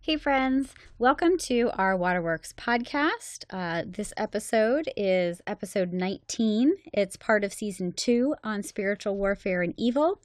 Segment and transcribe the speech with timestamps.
[0.00, 3.44] Hey, friends, welcome to our Waterworks podcast.
[3.50, 6.76] Uh, this episode is episode 19.
[6.94, 10.20] It's part of season two on spiritual warfare and evil.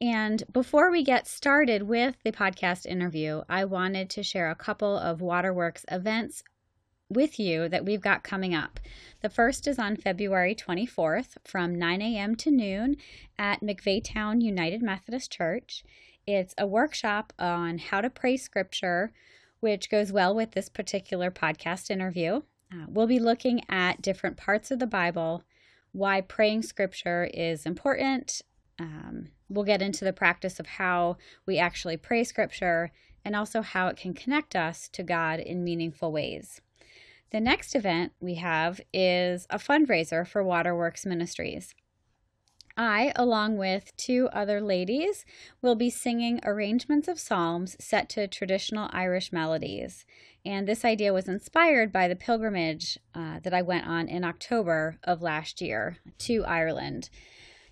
[0.00, 4.96] And before we get started with the podcast interview, I wanted to share a couple
[4.96, 6.42] of Waterworks events
[7.08, 8.80] with you that we've got coming up.
[9.20, 12.34] The first is on February 24th from 9 a.m.
[12.36, 12.96] to noon
[13.38, 15.84] at McVeytown United Methodist Church.
[16.32, 19.12] It's a workshop on how to pray scripture,
[19.58, 22.42] which goes well with this particular podcast interview.
[22.72, 25.42] Uh, we'll be looking at different parts of the Bible,
[25.90, 28.42] why praying scripture is important.
[28.78, 32.92] Um, we'll get into the practice of how we actually pray scripture
[33.24, 36.60] and also how it can connect us to God in meaningful ways.
[37.32, 41.74] The next event we have is a fundraiser for Waterworks Ministries.
[42.76, 45.24] I, along with two other ladies,
[45.60, 50.04] will be singing arrangements of psalms set to traditional Irish melodies.
[50.44, 54.98] And this idea was inspired by the pilgrimage uh, that I went on in October
[55.04, 57.10] of last year to Ireland.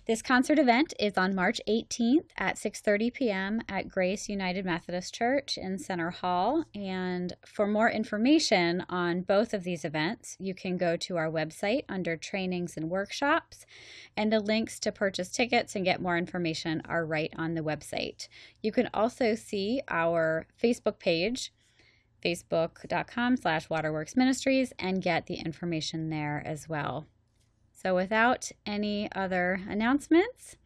[0.09, 3.61] This concert event is on March 18th at 6:30 p.m.
[3.69, 6.65] at Grace United Methodist Church in Centre Hall.
[6.73, 11.83] And for more information on both of these events, you can go to our website
[11.87, 13.67] under trainings and workshops,
[14.17, 18.29] and the links to purchase tickets and get more information are right on the website.
[18.63, 21.53] You can also see our Facebook page
[22.25, 27.05] facebook.com slash waterworks ministries and get the information there as well
[27.81, 30.57] so, without any other announcements,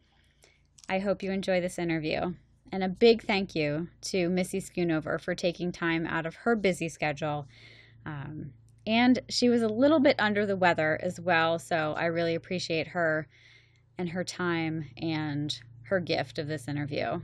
[0.88, 2.34] I hope you enjoy this interview.
[2.72, 6.88] And a big thank you to Missy Schoonover for taking time out of her busy
[6.88, 7.46] schedule.
[8.04, 8.52] Um,
[8.84, 12.88] and she was a little bit under the weather as well, so I really appreciate
[12.88, 13.28] her
[13.96, 17.20] and her time and her gift of this interview.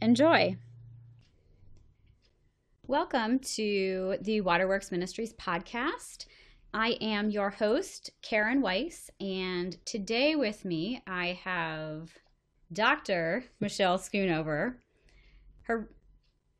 [0.00, 0.56] Enjoy.
[2.86, 6.26] Welcome to the Waterworks Ministries podcast.
[6.74, 12.10] I am your host, Karen Weiss, and today with me I have
[12.72, 13.44] Dr.
[13.60, 14.76] Michelle Schoonover.
[15.62, 15.90] Her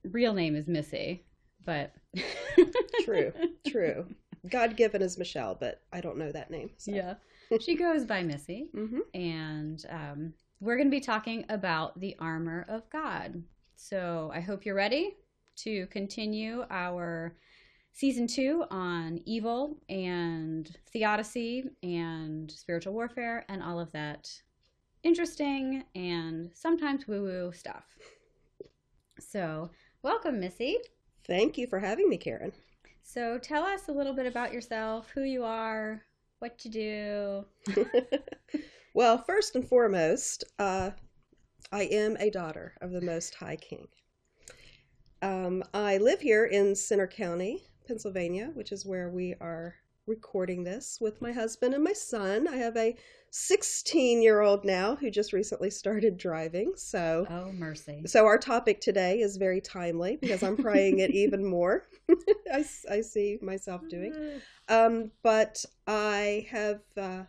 [0.04, 1.24] real name is Missy,
[1.64, 1.94] but.
[3.04, 3.32] true,
[3.66, 4.06] true.
[4.50, 6.70] God given is Michelle, but I don't know that name.
[6.76, 6.92] So.
[6.92, 7.14] Yeah.
[7.60, 9.00] She goes by Missy, mm-hmm.
[9.14, 13.42] and um, we're going to be talking about the armor of God.
[13.76, 15.16] So I hope you're ready
[15.56, 17.36] to continue our
[17.92, 24.30] season two on evil and theodicy and spiritual warfare and all of that
[25.02, 27.84] interesting and sometimes woo woo stuff.
[29.18, 29.70] So,
[30.02, 30.78] welcome, Missy.
[31.26, 32.52] Thank you for having me, Karen.
[33.02, 36.02] So, tell us a little bit about yourself, who you are,
[36.38, 37.44] what you do.
[38.94, 40.90] well, first and foremost, uh,
[41.70, 43.86] I am a daughter of the Most High King.
[45.20, 49.74] Um, I live here in Centre County, Pennsylvania, which is where we are
[50.06, 52.48] recording this with my husband and my son.
[52.48, 52.96] I have a
[53.30, 56.72] 16 year old now who just recently started driving.
[56.76, 58.02] So, oh, mercy.
[58.06, 61.86] So, our topic today is very timely because I'm praying it even more.
[62.52, 64.14] I, I see myself doing.
[64.68, 66.80] Um, but I have.
[66.96, 67.24] Uh,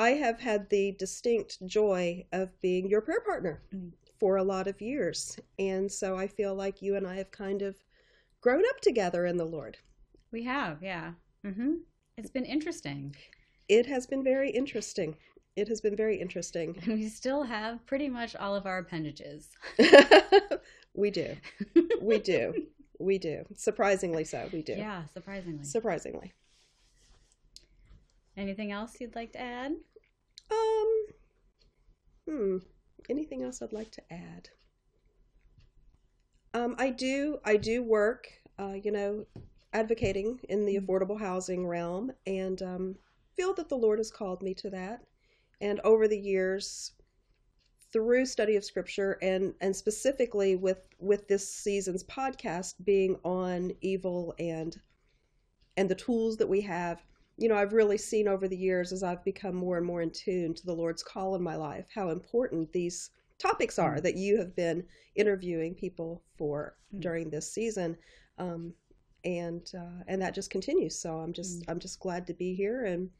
[0.00, 3.90] I have had the distinct joy of being your prayer partner mm.
[4.20, 5.36] for a lot of years.
[5.58, 7.74] And so I feel like you and I have kind of
[8.40, 9.78] grown up together in the Lord.
[10.30, 11.12] We have, yeah.
[11.44, 11.74] Mm-hmm.
[12.16, 13.14] It's been interesting.
[13.68, 15.16] It has been very interesting.
[15.56, 16.78] It has been very interesting.
[16.82, 19.48] And we still have pretty much all of our appendages.
[20.94, 21.36] we do.
[22.00, 22.54] We do.
[22.98, 23.44] We do.
[23.56, 24.74] Surprisingly so, we do.
[24.74, 25.64] Yeah, surprisingly.
[25.64, 26.32] Surprisingly.
[28.36, 29.72] Anything else you'd like to add?
[30.50, 31.06] Um,
[32.28, 32.56] hmm.
[33.08, 34.48] Anything else I'd like to add?
[36.58, 37.38] Um, I do.
[37.44, 38.28] I do work.
[38.58, 39.24] Uh, you know,
[39.72, 40.90] advocating in the mm-hmm.
[40.90, 42.96] affordable housing realm, and um,
[43.36, 45.04] feel that the Lord has called me to that.
[45.60, 46.92] And over the years,
[47.92, 54.34] through study of Scripture, and and specifically with with this season's podcast being on evil
[54.40, 54.80] and
[55.76, 57.04] and the tools that we have,
[57.36, 60.10] you know, I've really seen over the years as I've become more and more in
[60.10, 64.02] tune to the Lord's call in my life how important these topics are mm.
[64.02, 67.00] that you have been interviewing people for mm.
[67.00, 67.96] during this season
[68.38, 68.72] um,
[69.24, 71.64] and uh, and that just continues so i'm just mm.
[71.68, 73.10] i'm just glad to be here and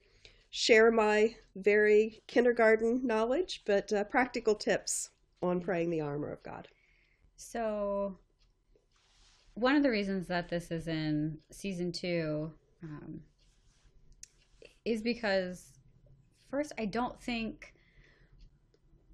[0.50, 5.10] share my very kindergarten knowledge but uh, practical tips
[5.42, 6.68] on praying the armor of god
[7.36, 8.16] so
[9.54, 12.50] one of the reasons that this is in season two
[12.82, 13.20] um,
[14.84, 15.78] is because
[16.50, 17.74] first i don't think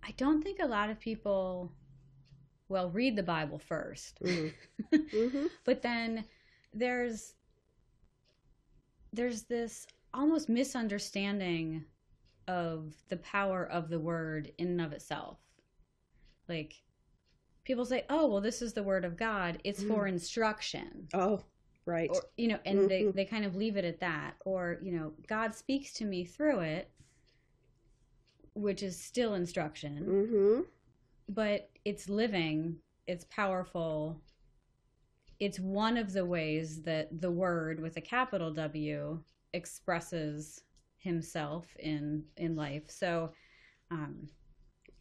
[0.07, 1.73] I don't think a lot of people
[2.69, 4.55] well, read the Bible 1st Mhm.
[4.93, 5.51] Mhm.
[5.65, 6.25] but then
[6.73, 7.35] there's
[9.13, 11.85] there's this almost misunderstanding
[12.49, 15.39] of the power of the word in and of itself.
[16.49, 16.83] Like
[17.65, 19.61] people say, "Oh, well, this is the word of God.
[19.65, 21.45] It's for instruction." Oh,
[21.87, 22.11] right.
[22.11, 23.15] or you know and they, Mhm.
[23.15, 26.61] they kind of leave it at that or you know god speaks to me through
[26.61, 26.91] it
[28.55, 30.61] which is still instruction mm-hmm.
[31.29, 34.21] but it's living it's powerful
[35.41, 39.21] it's one of the ways that the word with a capital w
[39.53, 40.63] expresses
[40.97, 43.31] himself in in life so
[43.91, 44.29] um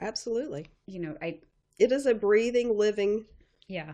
[0.02, 0.68] Absolutely.
[0.86, 1.40] you know i
[1.80, 3.26] It is a breathing, living
[3.68, 3.94] yeah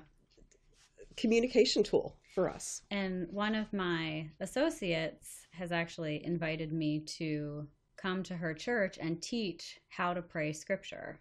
[1.19, 2.81] communication tool for us.
[2.89, 7.67] And one of my associates has actually invited me to
[8.01, 11.19] come to her church and teach how to pray scripture.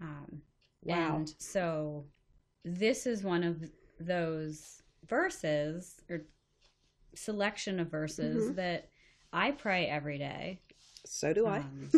[0.00, 0.42] Um,
[0.82, 1.16] Wow.
[1.16, 2.06] And so
[2.64, 3.62] this is one of
[3.98, 6.22] those verses or
[7.14, 8.54] selection of verses Mhm.
[8.56, 8.88] that
[9.32, 10.62] I pray every day.
[11.04, 11.58] So do I.
[11.58, 11.90] Um,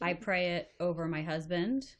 [0.00, 1.96] I pray it over my husband.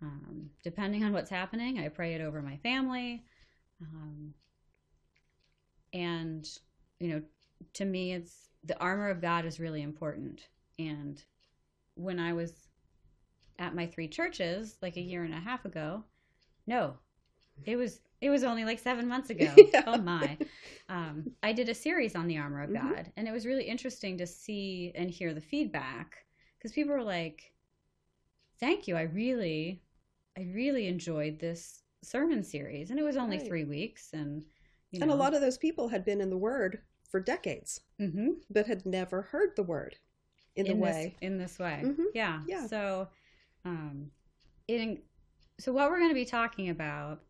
[0.00, 3.24] Um, depending on what's happening, I pray it over my family.
[3.80, 4.34] Um,
[5.92, 6.48] and,
[7.00, 7.22] you know,
[7.74, 10.48] to me, it's the armor of God is really important.
[10.78, 11.22] And
[11.96, 12.68] when I was
[13.58, 16.04] at my three churches, like a year and a half ago,
[16.66, 16.98] no,
[17.66, 19.70] it was it was only like seven months ago.
[19.72, 19.86] Yeah.
[19.86, 20.38] Oh my!
[20.88, 22.74] Um, I did a series on the armor of Mhm.
[22.74, 26.26] God, and it was really interesting to see and hear the feedback
[26.58, 27.52] because people were like,
[28.60, 29.82] "Thank you, I really,
[30.36, 33.40] I really enjoyed this sermon series," and it was only Right.
[33.40, 34.44] three weeks, and
[34.90, 38.32] you And a lot of those people had been in the Word for decades, hmm
[38.50, 39.96] but had never heard the Word
[40.56, 41.16] in, the this, way.
[41.20, 41.82] in this way.
[41.84, 42.04] Mhm.
[42.14, 42.42] Yeah.
[42.46, 42.66] Yeah.
[42.66, 43.08] So,
[43.64, 44.10] um,
[44.66, 45.00] in
[45.58, 47.22] so what we're going to be talking about,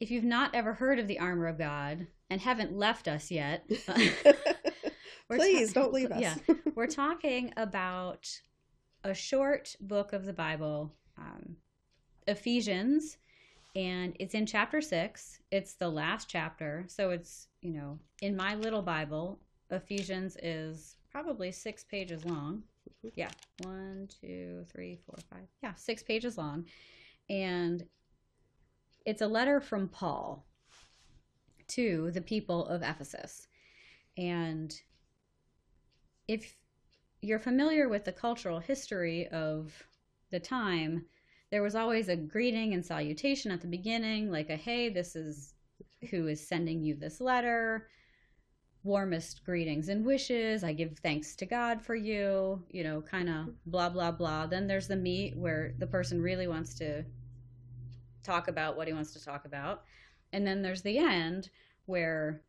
[0.00, 3.64] if you've not ever heard of the armor of God and haven't left us yet,
[5.28, 6.20] we're Please ta- don't leave us.
[6.20, 6.34] Yeah,
[6.74, 8.28] we're talking about
[9.04, 11.56] a short book of the Bible, um,
[12.26, 13.16] Ephesians,
[13.74, 15.40] and it's in chapter six.
[15.50, 19.38] It's the last chapter, so it's you know in my little Bible,
[19.70, 22.62] Ephesians is probably six pages long.
[22.88, 23.08] Mm-hmm.
[23.16, 23.30] Yeah,
[23.64, 25.46] one, two, three, four, five.
[25.62, 26.64] Yeah, six pages long,
[27.28, 27.84] and
[29.04, 30.44] it's a letter from Paul
[31.68, 33.46] to the people of Ephesus,
[34.16, 34.74] and
[36.26, 36.56] if
[37.20, 39.82] you're familiar with the cultural history of
[40.30, 41.06] the time,
[41.50, 45.54] there was always a greeting and salutation at the beginning, like a hey, this is
[46.10, 47.88] who is sending you this letter.
[48.84, 50.62] Warmest greetings and wishes.
[50.62, 54.46] I give thanks to God for you, you know, kind of blah, blah, blah.
[54.46, 57.04] Then there's the meat where the person really wants to
[58.22, 59.82] talk about what he wants to talk about.
[60.32, 61.50] And then there's the end
[61.86, 62.42] where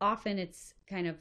[0.00, 1.16] often it's kind of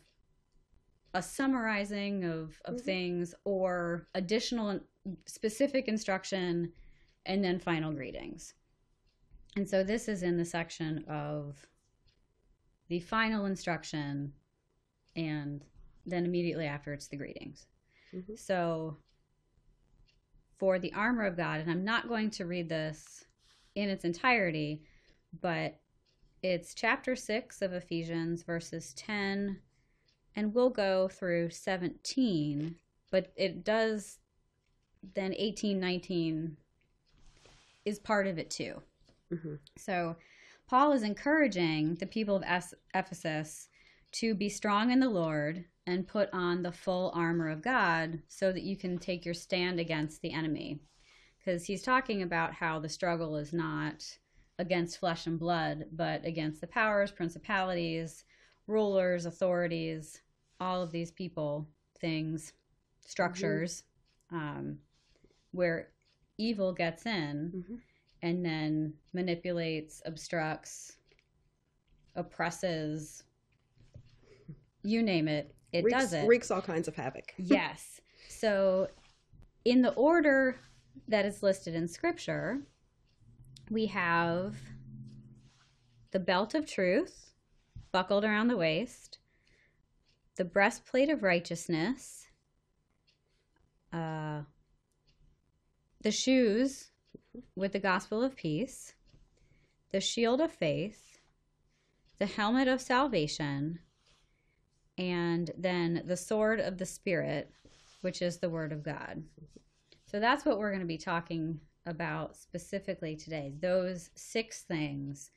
[1.13, 2.81] a summarizing of, of Mhm.
[2.81, 4.79] things or additional
[5.27, 6.73] specific instruction
[7.25, 8.55] and then final greetings.
[9.55, 11.67] And so this is in the section of
[12.87, 14.33] the final instruction
[15.15, 15.63] and
[16.05, 17.67] then immediately after it's the greetings.
[18.13, 18.37] Mhm.
[18.37, 18.97] So
[20.57, 23.25] for the armor of God, and I'm not going to read this
[23.75, 24.83] in its entirety,
[25.41, 25.79] but
[26.41, 29.61] it's chapter 6 of Ephesians, verses 10,
[30.35, 34.19] and we'll go through 17, but it does
[35.13, 36.57] then 18, 19
[37.85, 38.81] is part of it too.
[39.33, 39.59] Mhm.
[39.77, 40.15] So
[40.67, 42.43] Paul is encouraging the people of
[42.93, 43.69] Ephesus
[44.13, 48.51] to be strong in the Lord and put on the full armor of God so
[48.51, 50.79] that you can take your stand against the enemy.
[51.37, 54.17] Because he's talking about how the struggle is not
[54.59, 58.23] against flesh and blood, but against the powers, principalities,
[58.67, 60.21] rulers, authorities,
[60.59, 61.67] all of these people,
[61.99, 62.53] things,
[63.05, 63.83] structures,
[64.31, 64.79] um,
[65.51, 65.89] where
[66.37, 67.81] evil gets in Mhm.
[68.23, 70.93] And then manipulates, obstructs,
[72.15, 73.23] oppresses,
[74.81, 76.25] you name it, it wreaks, does it.
[76.25, 77.33] wreaks all kinds of havoc.
[77.37, 77.99] yes.
[78.29, 78.87] So,
[79.65, 80.55] in the order
[81.09, 82.61] that is listed in Scripture,
[83.69, 84.55] we have
[86.11, 87.33] the belt of truth
[87.91, 89.19] buckled around the waist,
[90.37, 92.27] the breastplate of righteousness,
[93.91, 94.41] uh,
[96.01, 96.92] the shoes
[97.55, 98.93] with the gospel of peace,
[99.91, 101.17] the shield of faith,
[102.19, 103.79] the helmet of salvation,
[104.97, 107.51] and then the sword of the Spirit,
[108.01, 109.23] which is the word of God.
[110.05, 115.31] So that's what we're going to be talking about specifically today, those six things,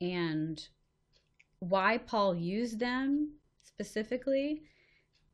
[0.00, 0.62] and
[1.60, 3.32] why Paul used them
[3.62, 4.62] specifically,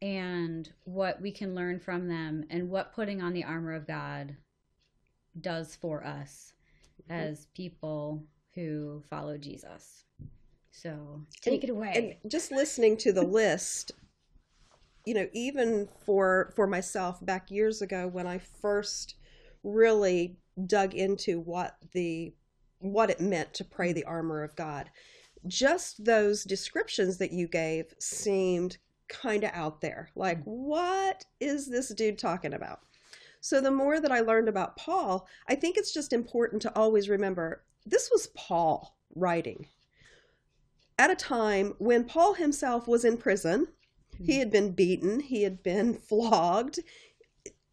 [0.02, 4.36] and what we can learn from them, and what putting on the armor of God
[5.40, 6.52] does for us
[7.02, 7.12] mm-hmm.
[7.12, 8.22] as people
[8.54, 10.04] who follow Jesus.
[10.70, 12.18] So take it away.
[12.22, 13.92] And just listening to the list,
[15.04, 19.14] you know, even for for myself back years ago when I first
[19.62, 22.34] really dug into what the
[22.78, 24.90] what it meant to pray the armor of God,
[25.46, 28.76] just those descriptions that you gave seemed
[29.08, 30.10] kind of out there.
[30.14, 30.50] Like, mm-hmm.
[30.50, 32.80] what is this dude talking about?
[33.46, 37.08] So the more that I learned about Paul, I think it's just important to always
[37.08, 39.68] remember this was Paul writing
[40.98, 43.68] at a time when Paul himself was in prison.
[44.20, 46.80] He had been beaten, he had been flogged.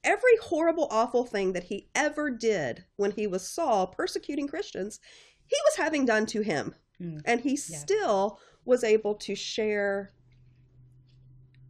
[0.03, 4.99] Every horrible, awful thing that he ever did when he was Saul persecuting Christians,
[5.47, 6.75] he was having done to him.
[7.01, 7.21] Mm.
[7.25, 7.79] And he Yeah.
[7.79, 10.11] still was able to share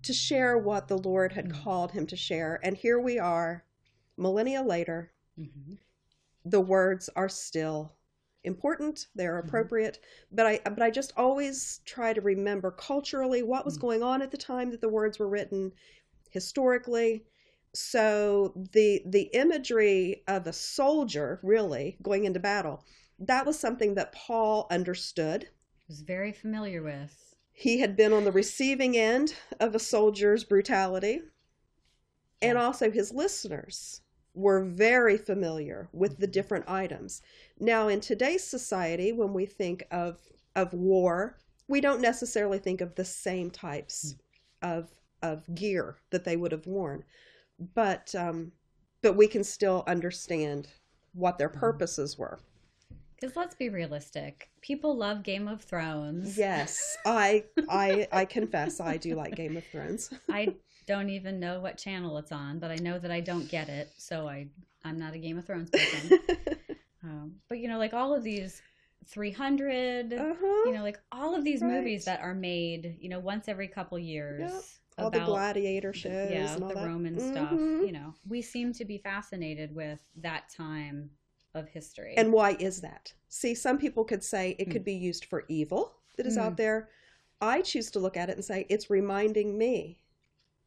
[0.01, 1.63] to share what the Lord had Mm.
[1.63, 2.59] called him to share.
[2.61, 3.63] And here we are,
[4.17, 5.77] millennia later, Mhm.
[6.45, 7.95] the words are still
[8.43, 9.45] important they're Mhm.
[9.45, 9.99] appropriate
[10.31, 13.81] but i but i just always try to remember culturally what was Mm.
[13.81, 15.71] going on at the time that the words were written
[16.29, 17.25] historically
[17.73, 22.83] so the the imagery of a soldier really going into battle
[23.19, 25.47] that was something that paul understood
[25.87, 27.35] Was very familiar with.
[27.53, 31.21] he had been on the receiving end of a soldier's brutality
[32.41, 34.02] and also his listeners
[34.33, 37.21] were very familiar with the different items
[37.59, 40.19] now in today's society when we think of
[40.55, 41.37] of war
[41.67, 44.15] we don't necessarily think of the same types
[44.61, 44.89] of
[45.21, 47.03] of gear that they would have worn
[47.75, 48.51] but um
[49.01, 50.67] but we can still understand
[51.13, 51.59] what their Mhm.
[51.59, 52.39] purposes were
[53.15, 54.49] Because let's be realistic.
[54.61, 56.37] People love Game of Thrones.
[56.37, 61.59] yes i i i confess i do like game of thrones I don't even know
[61.59, 64.47] what channel it's on, but I know that I don't get it, so I
[64.83, 66.19] I'm not a Game of Thrones person.
[67.03, 68.61] um, but you know, like all of these
[69.07, 70.67] 300, uh-huh.
[70.67, 71.73] you know, like all of these Right.
[71.73, 74.39] movies that are made, you know, once every couple years.
[74.41, 74.63] Yep.
[74.97, 76.85] all the about gladiator shows yeah, and all the that.
[76.85, 77.51] Roman stuff.
[77.51, 77.85] Mhm.
[77.85, 81.09] You know, we seem to be fascinated with that time
[81.55, 82.13] of history.
[82.17, 83.13] And why is that?
[83.29, 84.71] See, some people could say it Hmm.
[84.71, 86.41] could be used for evil that is Hmm.
[86.41, 86.89] out there.
[87.41, 89.99] I choose to look at it and say it's reminding me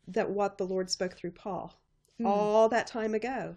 [0.09, 1.75] that what the Lord spoke through Paul
[2.19, 3.57] Mm, all that time ago.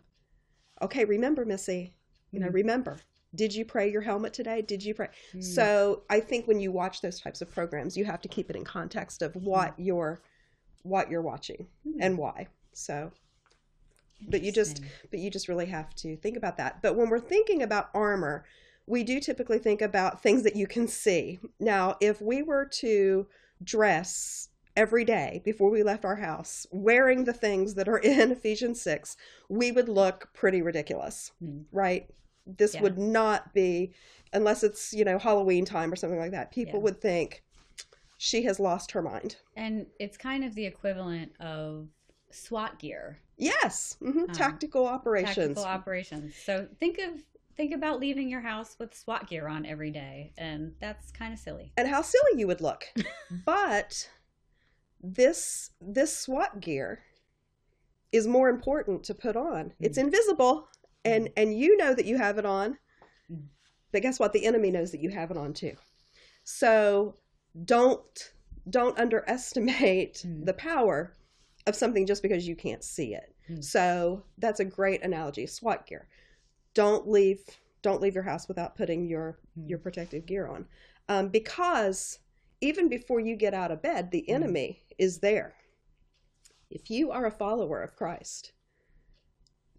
[0.81, 1.95] Okay, remember, Missy,
[2.31, 2.53] you know, Mm.
[2.53, 2.99] remember.
[3.33, 4.61] Did you pray your helmet today?
[4.61, 5.09] Did you pray?
[5.33, 8.49] mm, So I think when you watch those types of programs, you have to keep
[8.49, 10.21] it in context of what you're
[10.83, 12.47] what you're watching mm, and why.
[12.73, 13.11] So
[14.27, 16.81] but you just- but you just really have to think about that.
[16.81, 18.43] But when we're thinking about armor,
[18.85, 21.39] we do typically think about things that you can see.
[21.59, 23.27] Now, if we were to
[23.63, 24.48] dress
[24.79, 29.17] every day before we left our house wearing the things that are in Ephesians 6,
[29.49, 31.61] we would look pretty ridiculous, Hmm.
[31.71, 32.07] right?
[32.45, 32.81] This Yeah.
[32.83, 33.93] would not be
[34.31, 36.51] unless it's, you know, Halloween time or something like that.
[36.51, 36.83] People Yeah.
[36.85, 37.43] would think
[38.17, 39.35] she has lost her mind.
[39.55, 41.89] And it's kind of the equivalent of
[42.31, 45.37] SWAT gear, Yes, hmm Um, tactical operations.
[45.37, 46.35] tactical operations.
[46.35, 47.23] So think of
[47.55, 51.39] think about leaving your house with SWAT gear on every day, and that's kind of
[51.39, 51.71] silly.
[51.77, 52.85] and how silly you would look.
[53.45, 54.09] but
[55.01, 56.99] this this SWAT gear
[58.11, 59.73] is more important to put on.
[59.79, 60.67] It's invisible
[61.05, 62.77] and and you know that you have it on.
[63.91, 64.33] But guess what?
[64.33, 65.75] The enemy knows that you have it on too.
[66.43, 67.15] So
[67.65, 68.33] don't
[68.69, 70.45] don't underestimate Mm.
[70.45, 71.15] the power
[71.65, 73.33] of something just because you can't see it.
[73.49, 73.63] Mm.
[73.63, 75.45] So that's a great analogy.
[75.47, 76.07] SWAT gear.
[76.73, 77.43] Don't leave
[77.81, 79.69] don't leave your house without putting your Mm.
[79.69, 80.67] your protective gear on,
[81.07, 82.19] um, because
[82.61, 84.33] even before you get out of bed, the Mm.
[84.33, 85.55] enemy is there.
[86.69, 88.51] If you are a follower of Christ,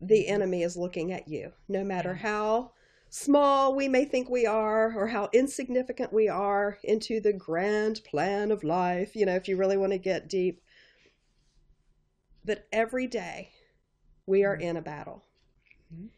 [0.01, 0.31] the Mhm.
[0.31, 2.73] enemy is looking at you, no matter how
[3.11, 8.51] small we may think we are or how insignificant we are into the grand plan
[8.51, 9.15] of life.
[9.15, 10.63] You know, if you really want to get deep,
[12.45, 13.53] but every day
[14.27, 14.63] we are Mhm.
[14.63, 15.25] in a battle.
[15.93, 16.11] Mhm.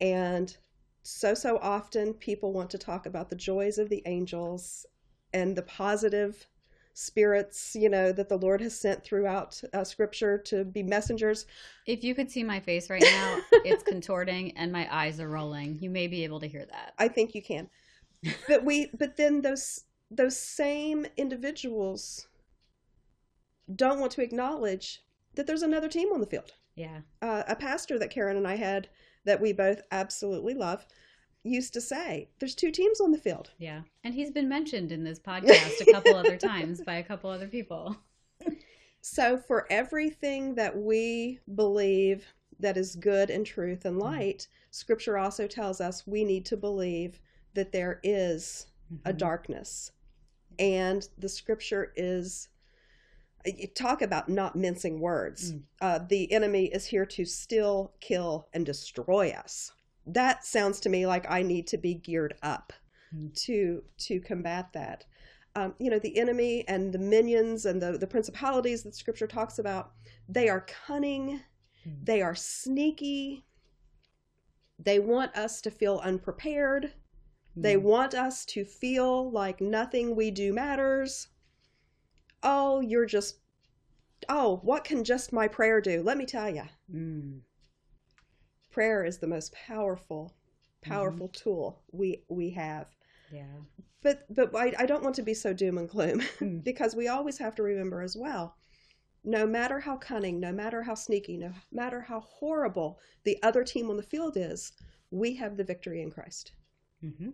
[0.00, 0.56] And
[1.02, 4.86] so, so often people want to talk about the joys of the angels
[5.32, 6.46] and the positive
[6.98, 11.44] spirits, you know, that the Lord has sent throughout uh, scripture to be messengers.
[11.86, 15.78] If you could see my face right now, it's contorting and my eyes are rolling.
[15.78, 16.94] You may be able to hear that.
[16.98, 17.68] I think you can.
[18.48, 22.28] But we, but then those, those same individuals
[23.74, 25.02] don't want to acknowledge
[25.34, 26.52] that there's another team on the field.
[26.76, 27.00] Yeah.
[27.20, 28.88] uh, a pastor that Karen and I had
[29.26, 30.86] that we both absolutely love,
[31.46, 35.04] used to say, "There's two teams on the field." Yeah, and he's been mentioned in
[35.04, 37.96] this podcast a couple other times by a couple other people.
[39.00, 42.26] So, for everything that we believe
[42.58, 47.20] that is good and truth and light, Scripture also tells us we need to believe
[47.54, 48.66] that there is
[49.04, 49.18] a Mhm.
[49.18, 49.92] darkness.
[50.58, 52.48] And the Scripture is,
[53.44, 55.52] you talk about not mincing words.
[55.52, 55.62] Mm.
[55.80, 59.70] Uh, the enemy is here to still kill and destroy us.
[60.06, 62.72] That sounds to me like I need to be geared up
[63.14, 63.32] Mm.
[63.44, 65.04] to to combat that
[65.56, 69.58] um, you know, the enemy and the minions and the, the principalities that scripture talks
[69.58, 69.92] about,
[70.28, 71.40] they are cunning,
[71.88, 72.04] Mm.
[72.04, 73.46] they are sneaky,
[74.78, 76.92] they want us to feel unprepared,
[77.56, 77.82] they Mm.
[77.82, 81.28] want us to feel like nothing we do matters.
[82.42, 83.38] Oh, you're just,
[84.28, 86.02] oh, what can just my prayer do?
[86.02, 87.40] Let me tell you, Mm.
[88.76, 90.34] Prayer is the most powerful,
[90.82, 92.86] powerful tool we we have.
[93.32, 93.56] Yeah.
[94.02, 96.20] But but I, I don't want to be so doom and gloom.
[96.40, 96.62] Mm.
[96.62, 98.54] because we always have to remember as well
[99.24, 103.90] no matter how cunning, no matter how sneaky, no matter how horrible the other team
[103.90, 104.72] on the field is,
[105.10, 106.52] we have the victory in Christ.
[107.02, 107.30] Mm-hmm.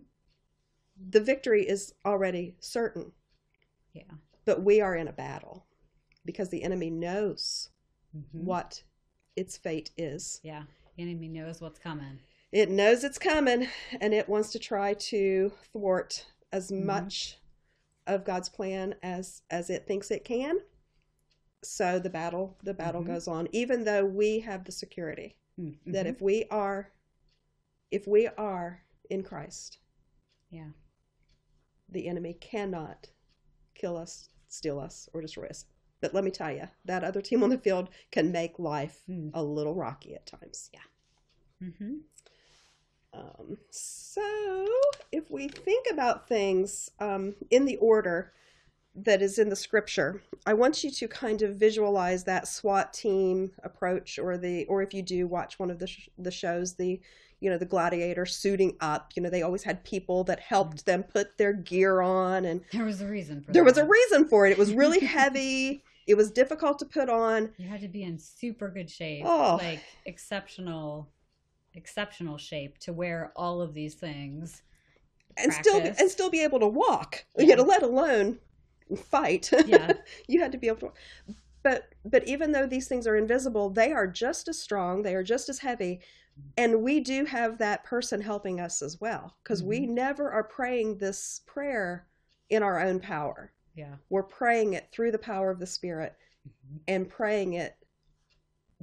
[1.11, 3.11] The victory is already certain,
[3.93, 4.13] Yeah.
[4.45, 5.67] but we are in a battle
[6.25, 7.69] because the enemy knows
[8.15, 8.43] Mhm.
[8.51, 8.83] what
[9.35, 10.39] its fate is.
[10.43, 10.63] Yeah.
[10.95, 12.19] The enemy knows what's coming.
[12.51, 13.67] It knows it's coming
[13.99, 16.83] and it wants to try to thwart as Mhm.
[16.85, 17.39] much
[18.05, 20.59] of God's plan as as it thinks it can.
[21.63, 23.07] So the battle the battle Mhm.
[23.07, 25.77] goes on even though we have the security Mm.
[25.85, 26.09] that Mhm.
[26.09, 26.91] if we are
[27.89, 29.77] if we are in Christ,
[30.49, 30.71] Yeah.
[31.87, 33.11] the enemy cannot
[33.75, 35.65] kill us, steal us or destroy us.
[36.03, 39.31] But let me tell you, that other team on the field can make life Mm.
[39.33, 40.69] a little rocky at times.
[40.73, 40.81] Yeah
[41.63, 41.93] Mm-hmm.
[43.13, 44.67] Um, so,
[45.11, 48.33] if we think about things um, in the order
[48.95, 53.51] that is in the scripture, I want you to kind of visualize that SWAT team
[53.63, 56.99] approach, or the, or if you do watch one of the sh- the shows, the,
[57.39, 59.13] you know, the gladiator suiting up.
[59.15, 62.85] You know, they always had people that helped them put their gear on, and There
[62.85, 64.51] was a reason for there was a reason for it.
[64.51, 65.83] It was really heavy.
[66.07, 67.51] It was difficult to put on.
[67.57, 69.57] You had to be in super good shape, Oh.
[69.61, 71.09] like exceptional,
[71.73, 74.61] exceptional shape to wear all of these things.
[75.37, 77.45] and still and still be able to walk Yeah.
[77.45, 78.39] you know let alone
[78.95, 79.93] fight Yeah.
[80.27, 80.91] you had to be able to
[81.63, 85.23] but but even though these things are invisible they are just as strong they are
[85.23, 86.01] just as heavy
[86.57, 89.95] and we do have that person helping us as well because we mm-hmm.
[89.95, 92.05] never are praying this prayer
[92.49, 93.95] in our own power Yeah.
[94.09, 96.15] we're praying it through the power of the spirit
[96.47, 96.79] Mhm.
[96.87, 97.75] and praying it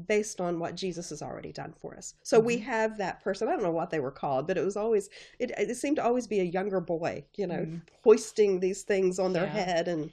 [0.06, 2.14] based on what Jesus has already done for us.
[2.22, 2.62] So we Mhm.
[2.62, 3.48] have that person.
[3.48, 6.04] I don't know what they were called, but it was always it, it seemed to
[6.04, 7.82] always be a younger boy, you know, Mhm.
[8.02, 9.52] hoisting these things on their Yeah.
[9.64, 10.12] head and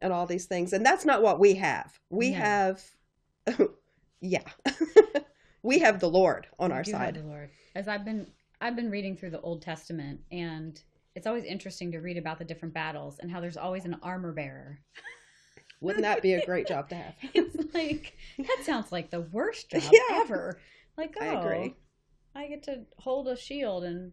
[0.00, 0.72] and all these things.
[0.72, 1.98] And that's not what we have.
[2.10, 2.38] We No.
[2.38, 2.84] have
[4.20, 4.44] yeah.
[5.62, 7.14] we have the Lord on We our side.
[7.16, 7.50] the Lord.
[7.74, 10.80] As I've been, I've been reading through the Old Testament, and
[11.18, 14.32] it's always interesting to read about the different battles and how there's always an armor
[14.32, 14.78] bearer.
[15.80, 17.14] Wouldn't that be a great job to have?
[17.34, 20.20] It's like that sounds like the worst job Yeah.
[20.22, 20.60] ever.
[20.96, 21.74] Like, oh, I agree.
[22.36, 24.12] I get to hold a shield and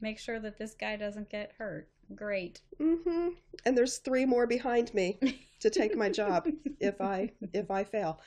[0.00, 1.88] make sure that this guy doesn't get hurt.
[2.12, 2.60] Great.
[2.80, 3.28] hmm
[3.64, 5.20] And there's three more behind me
[5.60, 6.48] to take my job
[6.80, 8.18] if I if I fail.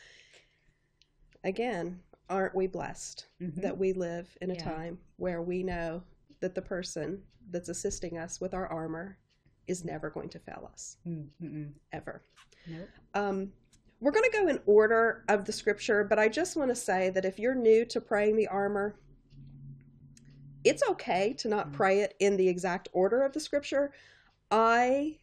[1.43, 3.62] Again, aren't we blessed Mhm.
[3.62, 4.63] that we live in a Yeah.
[4.63, 6.04] time where we know
[6.39, 9.18] that the person that's assisting us with our armor
[9.68, 11.72] is never going to fail us Mm, mm-mm.
[11.92, 12.22] ever.
[12.68, 12.90] Nope.
[13.14, 13.54] Um,
[14.00, 17.10] we're going to go in order of the scripture, but I just want to say
[17.12, 18.96] that if you're new to praying the armor,
[20.64, 21.74] it's okay to not Mhm.
[21.74, 23.92] pray it in the exact order of the scripture.
[24.52, 25.20] I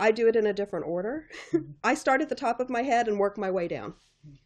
[0.00, 1.26] I do it in a different order.
[1.50, 1.74] Mhm.
[1.84, 3.94] I start at the top of my head and work my way down.
[4.26, 4.38] Mhm.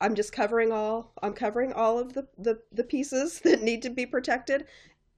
[0.00, 3.90] I'm just covering all I'm covering all of the, the the pieces that need to
[3.90, 4.66] be protected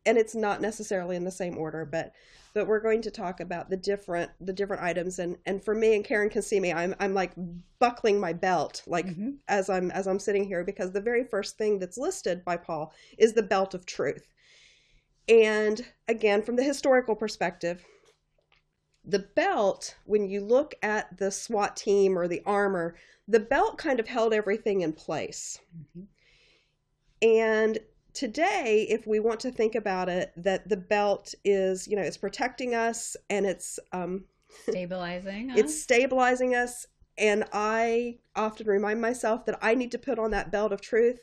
[0.07, 2.13] and it's not necessarily in the same order but
[2.55, 5.95] but we're going to talk about the different the different items and and for me
[5.95, 7.33] and Karen can see me I'm I'm like
[7.79, 9.37] buckling my belt like Mhm.
[9.49, 12.95] as I'm as I'm sitting here because the very first thing that's listed by Paul
[13.19, 14.33] is the belt of truth.
[15.29, 17.85] And again, from the historical perspective,
[19.05, 22.95] the belt, when you look at the SWAT team or the armor,
[23.29, 25.59] the belt kind of held everything in place.
[25.97, 26.07] Mhm.
[27.23, 27.79] And
[28.17, 32.17] today, if we want to think about it, that the belt is, you know, it's
[32.17, 34.25] protecting us and it's um,
[34.69, 35.51] Stabilizing.
[35.51, 35.59] Us.
[35.59, 36.87] it's stabilizing us
[37.19, 41.19] and i often remind myself that i need to put on that belt of truth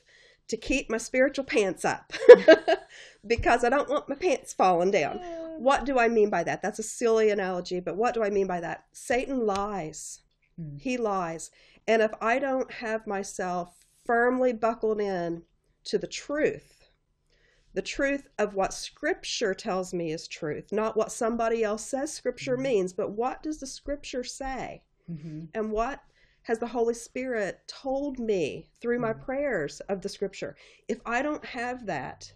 [0.47, 2.11] to keep my spiritual pants up
[3.27, 5.19] because I don't want my pants falling down.
[5.57, 6.61] What do I mean by that?
[6.61, 8.85] That's a silly analogy, but what do I mean by that?
[8.91, 10.19] Satan lies.
[10.59, 10.79] Mm.
[10.79, 11.51] He lies.
[11.87, 15.43] And if I don't have myself firmly buckled in
[15.85, 16.82] to the truth,
[17.73, 22.57] the truth of what scripture tells me is truth, not what somebody else says scripture
[22.57, 22.61] Mhm.
[22.61, 24.83] means, but what does the scripture say?
[25.09, 25.49] Mhm.
[25.53, 26.03] And what
[26.43, 29.21] has the Holy Spirit told me through my Mhm.
[29.21, 30.55] prayers of the scripture?
[30.87, 32.33] If I don't have that,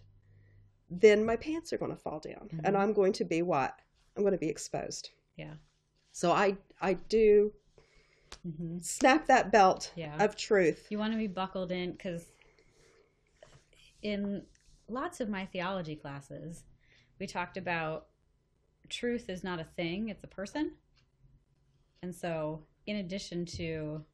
[0.90, 3.80] then my pants are going to fall down and I'm going to be what?
[4.16, 5.10] I'm going to be exposed.
[5.36, 5.54] Yeah.
[6.12, 7.52] So I I do
[8.46, 8.82] Mhm.
[8.82, 10.22] snap that belt Yeah.
[10.22, 10.86] of truth.
[10.90, 12.32] You want to be buckled in because
[14.02, 14.46] in
[14.88, 16.64] lots of my theology classes,
[17.18, 18.06] we talked about
[18.88, 20.72] truth is not a thing, it's a person.
[22.02, 24.04] And so, in addition to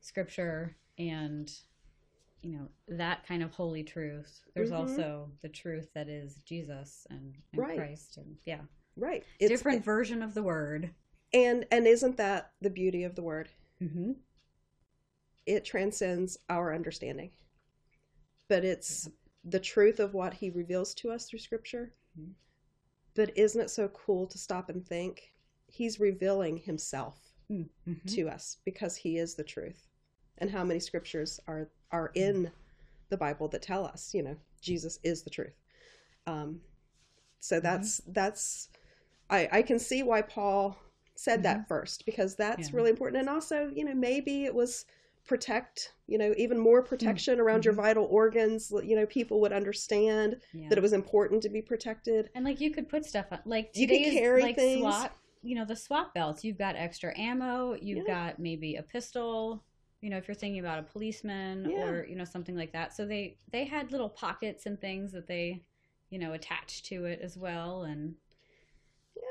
[0.00, 1.52] scripture and
[2.42, 4.78] you know that kind of holy truth there's Mhm.
[4.78, 7.76] also the truth that is jesus and, and Right.
[7.76, 8.62] christ and yeah
[8.96, 9.26] Right.
[9.38, 10.94] different version of the word
[11.32, 13.50] and and isn't that the beauty of the word?
[13.80, 14.12] mm-hmm.
[15.46, 17.30] It transcends our understanding.
[18.48, 19.08] But it's
[19.44, 21.94] the truth of what he reveals to us through scripture.
[22.16, 22.34] Mhm.
[23.14, 25.32] But isn't it so cool to stop and think
[25.68, 28.16] he's revealing himself Mm-hmm.
[28.16, 29.88] to us because he is the truth.
[30.38, 32.50] And how many scriptures are are in
[33.10, 35.56] the Bible that tell us, you know, Jesus is the truth.
[36.26, 36.60] Um,
[37.40, 38.68] so that's that's
[39.30, 40.78] I I can see why Paul
[41.16, 42.74] said that first because that's Yeah.
[42.74, 43.20] really important.
[43.20, 44.86] And also, you know, maybe it was
[45.26, 47.78] protect, you know, even more protection around your Mhm.
[47.78, 48.72] vital organs.
[48.82, 50.68] You know, people would understand yeah.
[50.68, 52.30] that it was important to be protected.
[52.34, 54.80] And like you could put stuff on, like You could carry like things.
[54.80, 56.44] SWAT, you know, the SWAT belts.
[56.44, 57.74] You've got extra ammo.
[57.74, 58.30] You've Yeah.
[58.32, 59.64] got maybe a pistol.
[60.00, 61.84] You know, if you're thinking about a policeman Yeah.
[61.84, 62.94] or you know something like that.
[62.94, 65.62] So they they had little pockets and things that they,
[66.08, 67.82] you know, attached to it as well.
[67.82, 68.16] And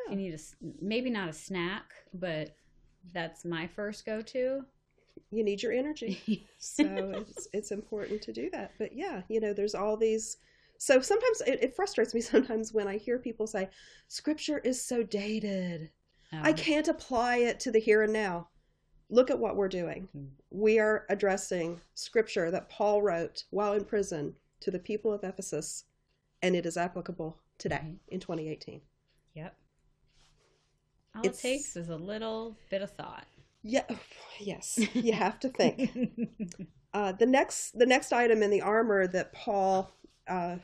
[0.09, 0.39] you need a
[0.81, 2.55] maybe not a snack, but
[3.13, 4.65] that's my first go to.
[5.31, 6.47] You need your energy.
[6.57, 6.83] so
[7.15, 10.37] it's it's important to do that but yeah you know there's all these
[10.77, 13.69] so sometimes it, it frustrates me sometimes when i hear people say
[14.07, 15.89] scripture is so dated
[16.31, 18.47] i Um, can't apply it to the here and now
[19.09, 20.29] look at what we're doing Mm.
[20.51, 25.85] we are addressing scripture that paul wrote while in prison to the people of ephesus
[26.41, 27.97] and it is applicable today Mhm.
[28.09, 28.81] in 2018
[29.35, 29.55] Yep.
[31.15, 33.25] All It's- it takes is a little bit of thought.
[33.63, 33.83] Yeah
[34.39, 34.79] yes.
[34.93, 35.91] You have to think.
[36.91, 39.93] Uh, the next the next item in the armor that Paul
[40.27, 40.55] uh,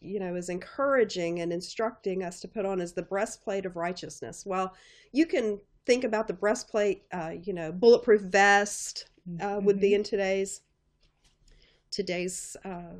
[0.00, 4.44] you know is encouraging and instructing us to put on is the breastplate of righteousness.
[4.46, 4.74] Well,
[5.10, 9.06] you can think about the breastplate, uh, you know, bulletproof vest
[9.40, 10.60] uh, would be in today's
[11.90, 12.94] today's uh,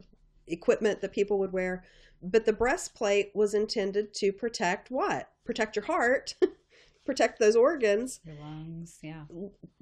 [0.48, 1.84] equipment that people would wear,
[2.22, 5.30] but the breastplate was intended to protect what?
[5.44, 6.34] Protect your heart,
[7.04, 8.98] protect those organs, your lungs.
[9.02, 9.24] Yeah.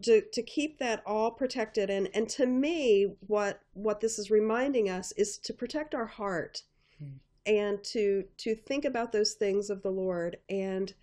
[0.02, 4.88] to to keep that all protected and and to me what what this is reminding
[4.88, 6.62] us is to protect our heart
[6.98, 7.16] Hmm.
[7.46, 10.94] and to to think about those things of the lord and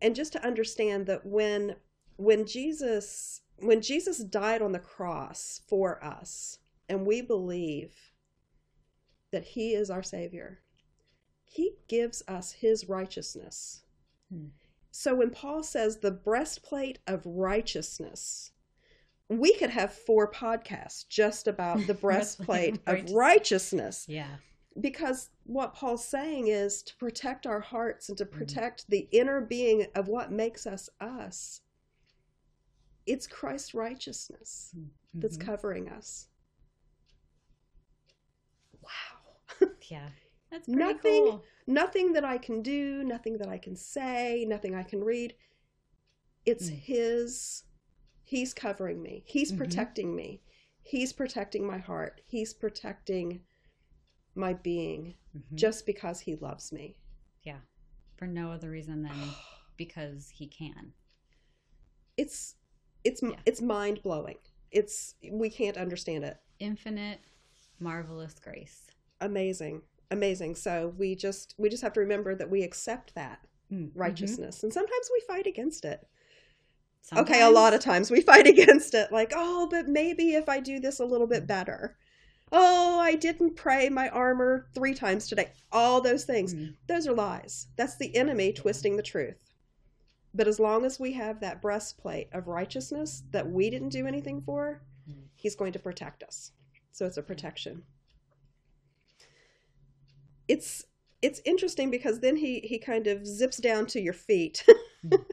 [0.00, 1.76] and just to understand that when
[2.16, 7.94] when jesus when jesus died on the cross for us and we believe
[9.32, 10.60] that he is our savior
[11.44, 13.82] he gives us his righteousness
[14.30, 14.48] Hmm.
[14.98, 18.50] So when Paul says the breastplate of righteousness,
[19.28, 24.38] we could have four podcasts just about the breastplate of righteousness Yeah.
[24.80, 28.32] because what Paul's saying is to protect our hearts and to Mhm.
[28.32, 31.60] protect the inner being of what makes us us.
[33.06, 34.74] It's Christ's righteousness
[35.14, 35.46] that's Mhm.
[35.46, 36.26] covering us.
[38.82, 39.36] Wow.
[39.88, 40.10] Yeah.
[40.50, 41.44] That's Nothing- cool.
[41.66, 45.34] nothing that I can do, nothing that I can say, nothing I can read.
[46.46, 46.74] It's Mm.
[46.78, 47.64] His,
[48.24, 49.58] He's covering me, He's Mhm.
[49.58, 50.42] protecting me,
[50.82, 53.44] He's protecting my heart, He's protecting
[54.34, 55.54] my being Mhm.
[55.54, 56.96] just because He loves me.
[57.42, 57.60] yeah.
[58.16, 59.12] For no other reason than
[59.76, 60.92] because he can.
[62.16, 62.56] It's
[63.04, 63.40] it's Yeah.
[63.46, 64.38] it's mind blowing.
[64.72, 66.36] It's we can't understand it.
[66.58, 67.20] Infinite,
[67.78, 68.88] marvelous grace.
[69.20, 70.54] Amazing, amazing.
[70.56, 73.40] So we just we just have to remember that we accept that
[73.70, 73.90] Mm.
[73.94, 76.06] righteousness, and sometimes we fight against it.
[77.12, 77.18] Mhm.
[77.20, 80.58] Okay, a lot of times we fight against it, like, oh, but maybe if I
[80.60, 81.96] do this a little bit better.
[82.50, 85.52] Oh, I didn't pray my armor three times today.
[85.70, 86.54] All those things.
[86.54, 86.76] Mm.
[86.86, 87.66] Those are lies.
[87.76, 89.36] That's the enemy twisting the truth.
[90.32, 94.40] But as long as we have that breastplate of righteousness that we didn't do anything
[94.40, 95.28] for, Mm.
[95.36, 96.52] he's going to protect us.
[96.92, 97.84] So it's a protection.
[100.48, 100.84] It's
[101.22, 104.64] it's interesting because then he he kind of zips down to your feet
[105.04, 105.24] Mm.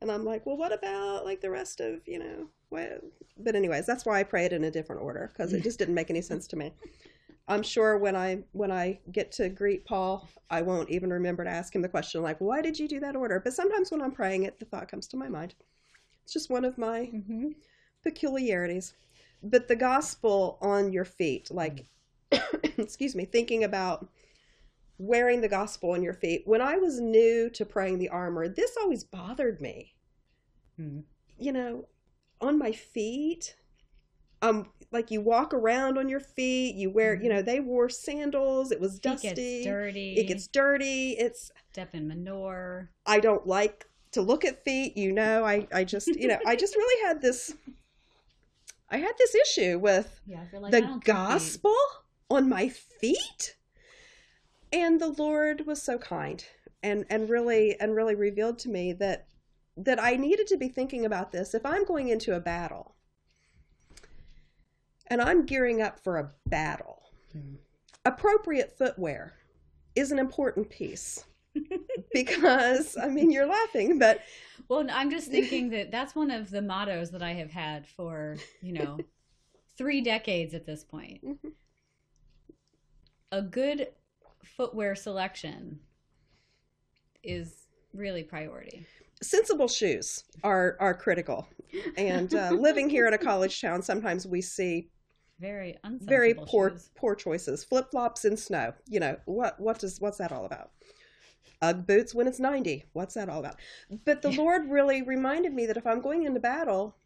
[0.00, 3.02] and i'm like well what about like the rest of you know what
[3.38, 5.94] but anyways that's why i pray it in a different order because it just didn't
[5.94, 6.72] make any sense to me
[7.48, 11.50] i'm sure when i when i get to greet paul i won't even remember to
[11.50, 14.12] ask him the question like why did you do that order but sometimes when i'm
[14.12, 15.54] praying it the thought comes to my mind
[16.24, 17.50] it's just one of my Mm-hmm.
[18.02, 18.94] peculiarities.
[19.42, 21.86] But the gospel on your feet, like,
[22.78, 24.08] excuse me, thinking about
[24.98, 26.42] wearing the gospel on your feet.
[26.44, 29.94] When I was new to praying the armor, this always bothered me.
[30.80, 31.04] Mm.
[31.38, 31.86] You know,
[32.40, 33.54] on my feet,
[34.42, 38.70] um, like you walk around on your feet, you wear, you know, they wore sandals,
[38.72, 40.14] it was It dusty, gets dirty.
[40.16, 41.12] it gets dirty.
[41.12, 42.90] It's, step in manure.
[43.06, 46.56] I don't like to look at feet, you know, I, I just, you know, I
[46.56, 47.54] just really had this,
[48.90, 51.74] I had this issue with Yeah, like the don't think we- gospel
[52.30, 53.56] on my feet
[54.72, 56.44] and the lord was so kind
[56.82, 59.26] and and really and really revealed to me that
[59.76, 62.94] that i needed to be thinking about this if i'm going into a battle
[65.08, 67.02] and i'm gearing up for a battle
[67.34, 67.58] Mhm.
[68.04, 69.34] appropriate footwear
[69.94, 71.24] is an important piece
[72.12, 74.22] because i mean you're laughing but
[74.68, 78.36] Well, I'm just thinking that that's one of the mottos that I have had for,
[78.60, 78.98] you know,
[79.78, 81.24] three decades at this point.
[81.24, 81.52] Mhm.
[83.32, 83.88] A good
[84.56, 85.80] footwear selection
[87.22, 88.86] is really priority.
[89.22, 91.48] sensible shoes are are critical
[91.96, 94.88] and uh, living here in a college town sometimes we see
[95.40, 96.90] Very very poor shoes.
[96.96, 100.70] poor choices flip flops in snow you know what what does what's that all about
[101.62, 103.56] ugg boots when it's 90 what's that all about
[104.04, 104.36] but the Yeah.
[104.38, 106.96] lord really reminded me that if i'm going into battle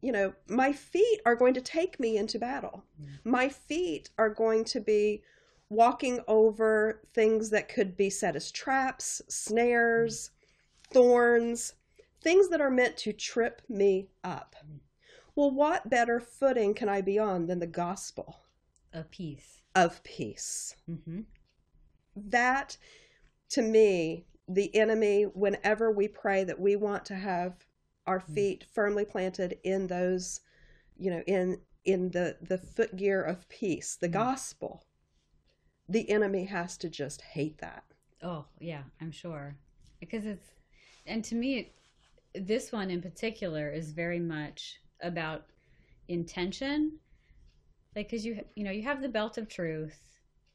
[0.00, 3.18] you know my feet are going to take me into battle Mm.
[3.24, 5.22] my feet are going to be
[5.68, 10.30] walking over things that could be set as traps snares
[10.92, 11.74] thorns
[12.22, 14.54] things that are meant to trip me up
[15.34, 18.40] well what better footing can i be on than the gospel
[18.92, 19.62] A piece.
[19.74, 21.20] of peace hmm
[22.14, 22.76] that
[23.50, 27.66] to me the enemy whenever we pray that we want to have
[28.06, 28.34] our Mm.
[28.34, 30.40] feet firmly planted in those
[30.96, 34.12] you know in in the the footgear of peace the Mm.
[34.12, 34.86] gospel
[35.88, 37.84] the enemy has to just hate that
[38.22, 39.56] Oh, yeah, I'm sure.
[40.00, 40.48] Because it's,
[41.06, 41.58] and to me,
[42.34, 45.44] it, this one in particular is very much about
[46.08, 46.98] intention.
[47.94, 50.00] Like, because you, you know, you have the belt of truth,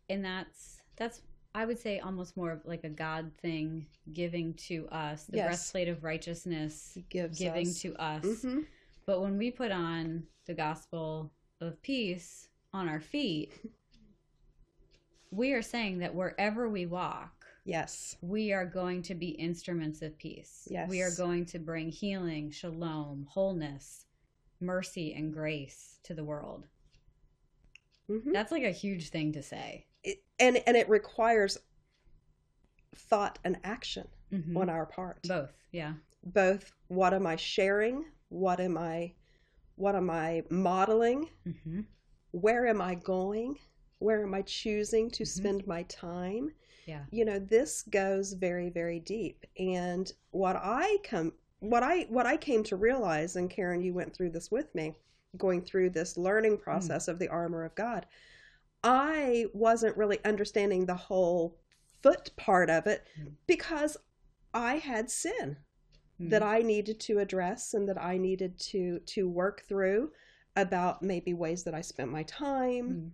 [0.10, 1.22] and that's, that's,
[1.54, 5.46] I would say almost more of like a God thing giving to us, the Yes.
[5.48, 7.80] breastplate of righteousness gives giving us.
[7.82, 8.26] to us.
[8.26, 8.66] Mhm.
[9.06, 13.52] But when we put on the gospel of peace on our feet,
[15.32, 20.18] we are saying that wherever we walk, yes we are going to be instruments of
[20.18, 20.68] peace.
[20.70, 20.90] Yes.
[20.90, 24.06] We are going to bring healing, shalom, wholeness,
[24.60, 26.68] mercy, and grace to the world.
[28.10, 28.34] Mhm.
[28.34, 29.88] That's like a huge thing to say.
[30.04, 31.58] It- and and it requires
[32.96, 34.58] thought and action Mhm.
[34.58, 35.94] on our part Both, yeah.
[36.24, 39.14] both what am i sharing what am i
[39.76, 41.82] what am i modeling hmm
[42.32, 43.58] where am i going
[44.02, 45.28] where am i choosing to Mhm.
[45.28, 46.52] spend my time
[46.86, 47.06] Yeah.
[47.12, 52.36] you know this goes very very deep and what i come what i what i
[52.38, 54.96] came to realize and karen you went through this with me
[55.38, 58.06] going through this learning process of the armor of god
[58.84, 61.58] i wasn't really understanding the whole
[62.02, 63.34] foot part of it Mm.
[63.48, 63.96] because
[64.54, 65.58] i had sin
[66.20, 70.12] that I needed to address and that I needed to to work through
[70.56, 73.12] about maybe ways that I spent my time, Mm.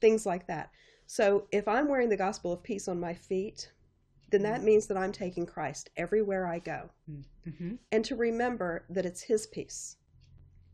[0.00, 0.70] Things like that.
[1.06, 3.70] So if I'm wearing the gospel of peace on my feet,
[4.30, 4.64] then that Mm.
[4.64, 6.90] means that I'm taking Christ everywhere I go.
[7.10, 7.74] Mm-hmm.
[7.90, 9.96] And to remember that it's his peace,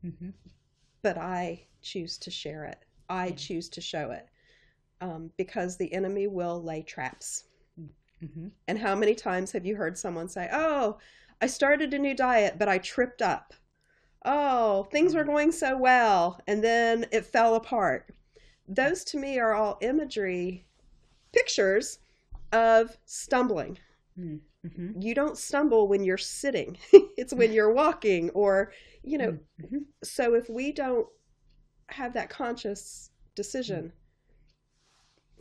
[0.05, 0.31] Mm-hmm.
[1.03, 2.85] but I choose to share it.
[3.09, 3.35] I Yeah.
[3.37, 4.29] choose to show it.
[5.01, 7.45] Um, because the enemy will lay traps.
[8.23, 8.49] Mm-hmm.
[8.69, 10.99] And how many times have you heard someone say, Oh,
[11.41, 13.53] I started a new diet, but I tripped up.
[14.25, 18.11] Oh, things were going so well, and then it fell apart.
[18.69, 20.67] Those to me are all imagery
[21.33, 21.99] pictures
[22.53, 23.79] of stumbling.
[24.19, 25.01] Mm-hmm.
[25.01, 29.79] You don't stumble when you're sitting, it's when you're walking, or, you know, Mm-hmm.
[30.03, 31.07] so if we don't
[31.89, 33.93] have that conscious decision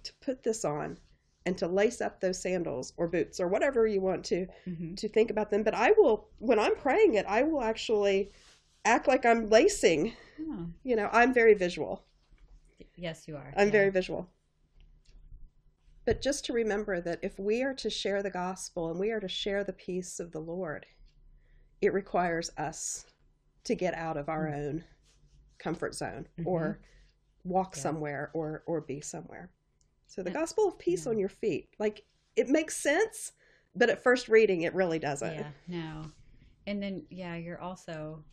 [0.03, 0.97] to put this on
[1.45, 4.95] and to lace up those sandals or boots or whatever you want to Mm-hmm.
[4.95, 8.31] to think about them but i will when i'm praying it i will actually
[8.85, 12.03] act like i'm lacing Oh, you know i'm very visual
[12.95, 13.53] yes, you are.
[13.57, 13.71] i'm Yeah.
[13.71, 14.29] very visual
[16.05, 19.19] But just to remember that if we are to share the gospel and we are
[19.19, 20.85] to share the peace of the Lord,
[21.81, 23.07] it requires us
[23.63, 24.83] to get out of our own
[25.57, 26.45] comfort zone Mhm.
[26.45, 26.79] or
[27.43, 27.81] walk Yeah.
[27.81, 29.49] somewhere or or be somewhere.
[30.05, 30.41] So the Yeah.
[30.41, 33.31] gospel of peace on your feet, like it makes sense,
[33.73, 35.33] but at first reading it really doesn't.
[35.33, 36.11] Yeah, no.
[36.67, 38.23] And then, yeah, you're also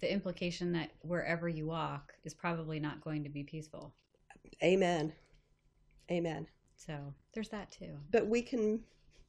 [0.00, 3.94] the implication that wherever you walk is probably not going to be peaceful.
[4.62, 5.12] Amen.
[6.10, 6.46] Amen.
[6.76, 7.98] So there's that too.
[8.10, 8.80] But we can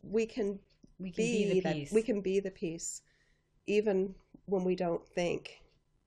[0.03, 0.59] we can
[0.99, 1.91] We can be, be, the that peace.
[1.93, 3.01] we can be the peace
[3.65, 4.13] even
[4.45, 5.61] when we don't think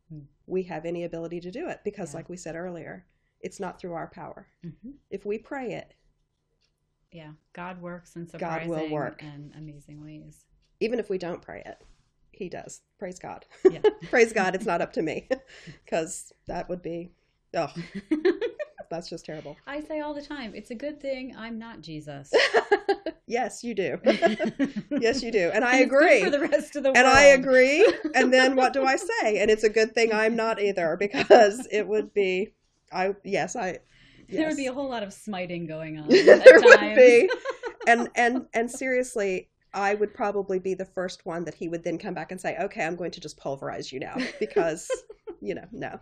[0.09, 0.20] Hmm.
[0.46, 2.18] we have any ability to do it because Yeah.
[2.18, 3.07] like we said earlier
[3.40, 4.94] it's not through our power Mhm.
[5.11, 5.94] if we pray it
[7.12, 9.23] Yeah, God works in God will surprising work.
[9.23, 10.46] and amazing ways.
[10.81, 11.81] even if we don't pray it
[12.33, 13.81] he does praise god Yeah.
[14.11, 15.29] praise god it's not up to me
[15.85, 17.11] because that would be
[17.55, 17.73] oh
[18.90, 22.33] that's just terrible I say all the time, it's a good thing I'm not Jesus.
[23.27, 23.99] yes you do
[25.01, 26.97] yes you do and i And agree for the rest of the world.
[26.97, 27.87] and I agree.
[28.14, 29.38] And then what do I say?
[29.40, 32.55] And it's a good thing I'm not either because it would be,
[32.93, 33.79] I yes, I.
[34.29, 36.09] There would be a whole lot of smiting going on.
[36.09, 37.29] there at would be,
[37.87, 41.99] and and and seriously, I would probably be the first one that he would then
[41.99, 44.91] come back and say, "Okay, I'm going to just pulverize you now because
[45.41, 46.01] you know, no,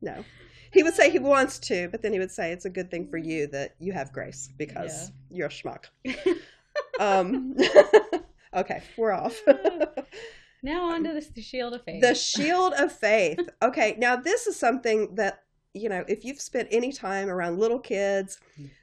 [0.00, 0.24] no."
[0.72, 3.08] He would say he wants to, but then he would say it's a good thing
[3.08, 5.86] for you that you have grace because you're a schmuck.
[7.00, 7.56] um,
[8.54, 9.36] okay, we're off.
[10.62, 12.02] Now on to the shield of faith.
[12.02, 13.40] The shield of faith.
[13.62, 15.42] Okay, now this is something that,
[15.74, 18.38] you know, if you've spent any time around little kids,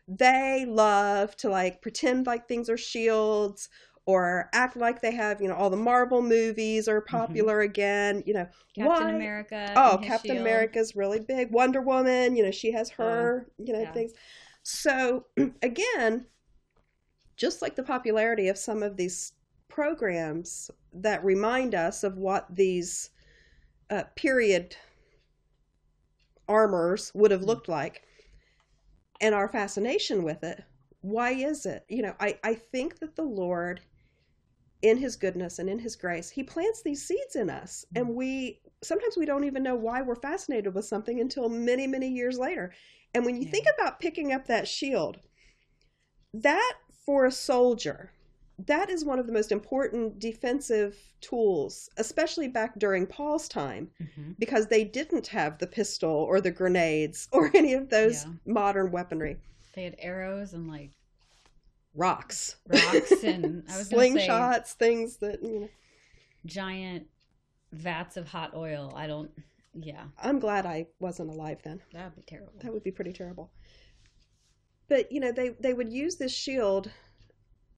[0.08, 3.70] they love to like pretend like things are shields
[4.08, 8.34] or act like they have, you know, all the Marvel movies are popular again, you
[8.34, 8.48] know.
[8.74, 9.74] Captain why- America.
[9.76, 10.42] Oh, Captain shield.
[10.42, 11.52] America's really big.
[11.52, 13.92] Wonder Woman, you know, she has her, you know, yeah.
[13.92, 14.14] things.
[14.64, 15.26] So,
[15.62, 16.26] again,
[17.36, 19.34] just like the popularity of some of these
[19.68, 23.10] programs that remind us of what these
[23.90, 24.76] uh, period
[26.48, 28.04] armors would have looked like
[29.20, 30.64] and our fascination with it,
[31.02, 31.84] why is it?
[31.90, 33.82] You know, I, I think that the Lord,
[34.82, 37.86] in his goodness and in his grace, he plants these seeds in us.
[37.96, 42.08] And we sometimes we don't even know why we're fascinated with something until many, many
[42.08, 42.74] years later.
[43.14, 43.52] And when you Yeah.
[43.52, 45.20] think about picking up that shield,
[46.34, 46.74] that
[47.06, 48.12] for a soldier,
[48.60, 54.36] that is one of the most important defensive tools, especially back during Paul's time, Mhm.
[54.40, 58.34] because they didn't have the pistol or the grenades or any of those Yeah.
[58.46, 59.38] modern weaponry.
[59.74, 60.92] They had arrows and like
[61.98, 65.70] Rocks, rocks and I was gonna say slingshots, things that you know.
[66.46, 67.08] giant
[67.72, 68.94] vats of hot oil.
[68.96, 69.32] I don't.
[69.74, 71.82] Yeah, I'm glad I wasn't alive then.
[71.94, 72.54] that would be terrible.
[72.62, 73.52] That would be pretty terrible.
[74.88, 76.92] But you know, they they would use this shield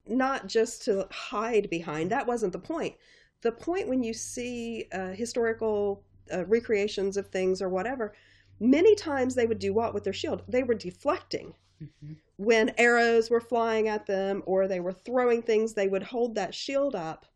[0.06, 2.10] not just to hide behind.
[2.10, 2.94] That wasn't the point.
[3.42, 8.14] The point when you see uh, historical uh, recreations of things or whatever,
[8.58, 10.42] many times they would do what with their shield?
[10.46, 11.54] They were deflecting.
[11.80, 12.16] Mhm.
[12.36, 16.54] When arrows were flying at them or they were throwing things, they would hold that
[16.54, 17.26] shield up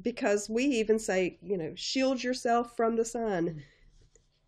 [0.00, 3.62] because we even say, you know, shield yourself from the sun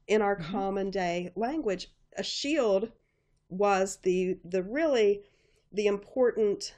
[0.06, 0.44] in our Mhm.
[0.44, 1.88] common day language.
[2.16, 2.92] A shield
[3.48, 5.24] was the the really
[5.72, 6.74] the important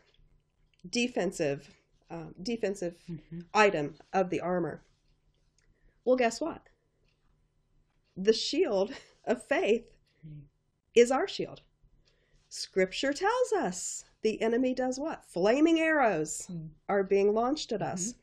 [0.89, 1.71] defensive
[2.11, 3.47] uh, defensive Mhm.
[3.55, 4.83] item of the armor.
[6.05, 6.69] Well, guess what?
[8.17, 9.87] The shield of faith
[10.27, 10.43] Mm.
[10.95, 11.63] is our shield.
[12.63, 15.25] Scripture tells us the enemy does what?
[15.25, 16.69] Flaming arrows Mm.
[16.87, 18.15] are being launched at us.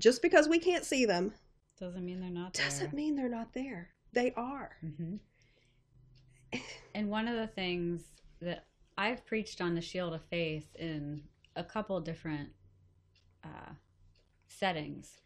[0.00, 1.32] Just because we can't see them
[1.78, 2.96] Doesn't mean they're not doesn't there.
[2.96, 3.90] mean they're not there.
[4.12, 4.76] They are.
[4.80, 5.16] hmm
[6.96, 8.02] And one of the things
[8.40, 8.66] that
[8.98, 11.22] I've preached on the shield of faith in
[11.54, 12.50] a couple different
[13.44, 13.74] uh,
[14.48, 15.20] settings.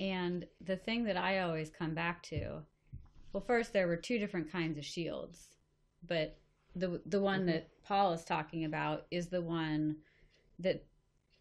[0.00, 2.62] And the thing that I always come back to,
[3.32, 5.54] well, first there were two different kinds of shields,
[6.06, 6.38] but
[6.78, 7.46] the the one Mhm.
[7.46, 9.96] that Paul is talking about is the one
[10.58, 10.84] that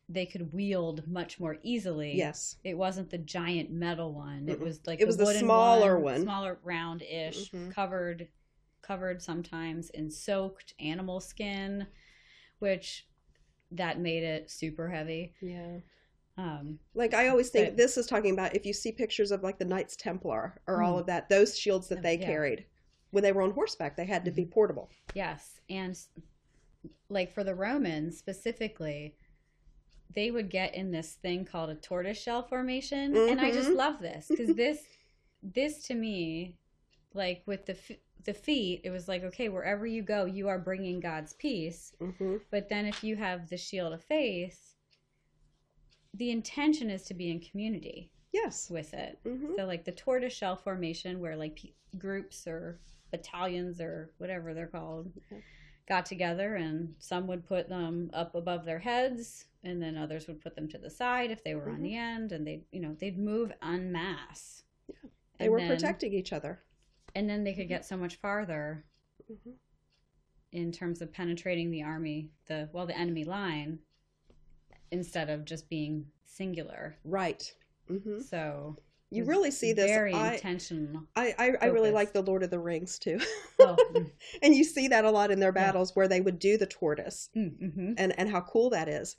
[0.10, 2.16] they could wield much more easily.
[2.16, 2.58] Yes.
[2.64, 4.48] It wasn't the giant metal one.
[4.48, 4.64] It Mm-mm.
[4.64, 6.22] was like It was the wooden smaller one.
[6.22, 7.72] smaller, round-ish, Mhm.
[7.74, 8.30] covered,
[8.82, 11.88] covered sometimes in soaked animal skin,
[12.60, 13.06] which
[13.72, 15.34] that made it super heavy.
[15.42, 15.80] Yeah.
[16.38, 19.44] Um, Like I always think But- this is talking about if you see pictures of
[19.44, 21.00] like the Knights Templar or all Mm.
[21.02, 22.26] of that, those shields that they yeah.
[22.28, 22.66] carried
[23.12, 24.90] when they were on horseback, they had to be portable.
[25.14, 25.98] yes, and
[27.10, 29.16] like for the Romans specifically,
[30.14, 33.76] they would get in this thing called a tortoiseshell formation, and I just Mhm.
[33.76, 34.80] love this because this,
[35.42, 36.58] this to me,
[37.14, 40.60] like with the f- the feet, it was like, okay, wherever you go, you are
[40.60, 41.94] bringing God's peace.
[42.00, 44.76] hmm But then if you have the shield of faith,
[46.14, 48.70] the intention is to be in community Yes.
[48.70, 49.20] with it.
[49.24, 52.80] hmm So like the tortoise shell formation, where like pe- groups or
[53.12, 55.12] battalions or whatever they're called
[55.88, 60.42] got together, and some would put them up above their heads, and then others would
[60.42, 61.84] put them to the side if they were on Mhm.
[61.84, 64.64] the end, and they you know they'd move en masse.
[64.88, 64.96] Yeah.
[65.40, 66.64] They And were then- protecting each other.
[67.16, 68.86] and then they could get so much farther
[69.28, 69.52] hmm
[70.52, 73.80] in terms of penetrating the army, the well, the enemy line,
[74.92, 76.98] instead of just being singular.
[77.04, 77.54] Right.
[77.88, 78.78] hmm So
[79.12, 79.92] You really see this.
[79.92, 81.04] very I, intentional.
[81.16, 83.20] I, I, I really like the Lord of the Rings too.
[83.60, 84.10] Oh, mm,
[84.42, 85.72] and you see that a lot in their Yeah.
[85.72, 87.94] battles where they would do the tortoise mm, mhm.
[87.98, 89.18] and, and how cool that is.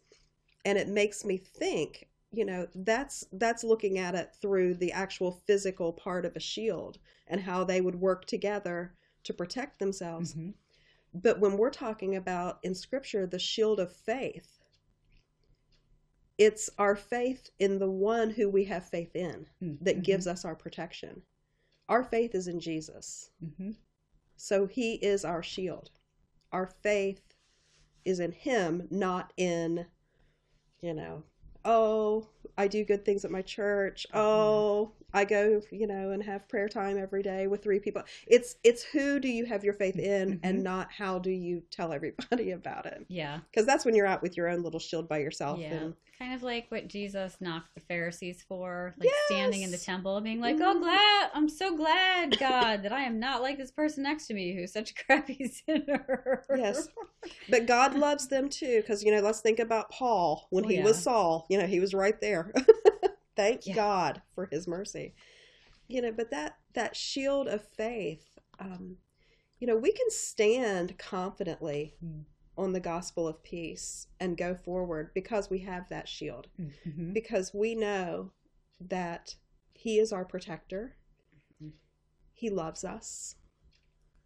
[0.65, 5.33] And it makes me think, you know, that's that's looking at it through the actual
[5.47, 10.37] physical part of a shield and how they would work together to protect themselves.
[10.37, 10.55] Mhm.
[11.15, 14.58] But when we're talking about in scripture the shield of faith,
[16.39, 20.05] it's our faith in the one who we have faith in Mm, that mhm.
[20.05, 21.23] gives us our protection.
[21.89, 23.31] Our faith is in Jesus.
[23.45, 23.77] Mhm.
[24.37, 25.91] So he is our shield.
[26.53, 27.35] Our faith
[28.05, 29.87] is in him, not in,
[30.81, 31.25] you know,
[31.65, 34.07] oh, I do good things at my church.
[34.11, 34.19] Mm-hmm.
[34.19, 38.03] Oh, I go, you know, and have prayer time every day with three people.
[38.27, 40.41] It's it's who do you have your faith in Mhm.
[40.43, 43.05] and not how do you tell everybody about it.
[43.09, 45.59] Yeah, Because that's when you're out with your own little shield by yourself.
[45.59, 45.75] yeah.
[45.75, 49.85] And, Kind of like what Jesus knocked the Pharisees for, like standing in the Yes.
[49.85, 50.81] temple, being like, "Oh, Mhm.
[50.81, 54.53] glad I'm so glad, God, that I am not like this person next to me
[54.53, 56.89] who's such a crappy sinner." Yes.
[57.49, 58.81] but God loves them too.
[58.81, 60.85] Because, you know, let's think about Paul when Oh, he yeah.
[60.85, 61.47] was Saul.
[61.51, 62.38] You know, he was right there.
[63.37, 63.75] Thank Yeah.
[63.75, 65.15] God for his mercy.
[65.87, 68.97] You know, but that that shield of faith, um,
[69.59, 72.25] you know, we can stand confidently Mm.
[72.57, 76.49] on the gospel of peace and go forward because we have that shield.
[76.59, 77.13] Mhm.
[77.15, 78.33] Because we know
[78.81, 79.37] that
[79.73, 80.97] he is our protector.
[81.63, 81.73] Mhm.
[82.33, 83.37] He loves us.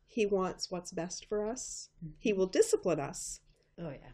[0.07, 1.89] He wants what's best for us.
[2.05, 2.15] Mm-hmm.
[2.19, 3.41] He will discipline us.
[3.79, 4.13] Oh yeah,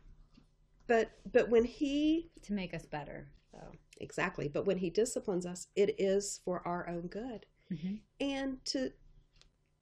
[0.87, 3.33] But but when he to make us better.
[3.51, 3.73] So.
[4.01, 7.47] Exactly, but when he disciplines us, it is for our own good.
[7.71, 8.01] Mhm.
[8.21, 8.93] And to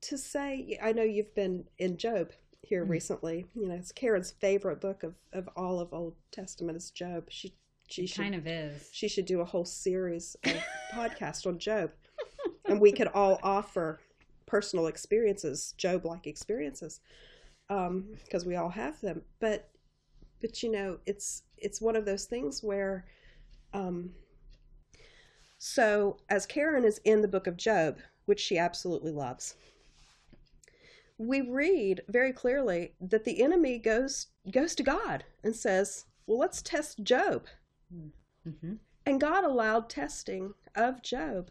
[0.02, 2.90] to say I know you've been in Job here Mm.
[2.90, 3.46] recently.
[3.54, 7.30] You know, it's Karen's favorite book of, of all of Old Testament is Job.
[7.30, 7.54] She
[7.88, 8.88] she It should kind of is.
[8.92, 10.52] she should do a whole series of
[10.92, 11.92] podcast on Job.
[12.68, 14.00] And we could all offer
[14.44, 17.00] personal experiences, Job like experiences.
[17.68, 19.24] Um, because we all have them.
[19.40, 19.70] But
[20.40, 23.06] but you know, it's it's one of those things where
[23.76, 24.10] um
[25.58, 29.54] so as Karen is in the book of Job, which she absolutely loves,
[31.18, 36.62] we read very clearly that the enemy goes goes to God and says, Well, let's
[36.62, 37.46] test Job.
[38.44, 38.74] hmm
[39.06, 41.50] And God allowed testing of Job.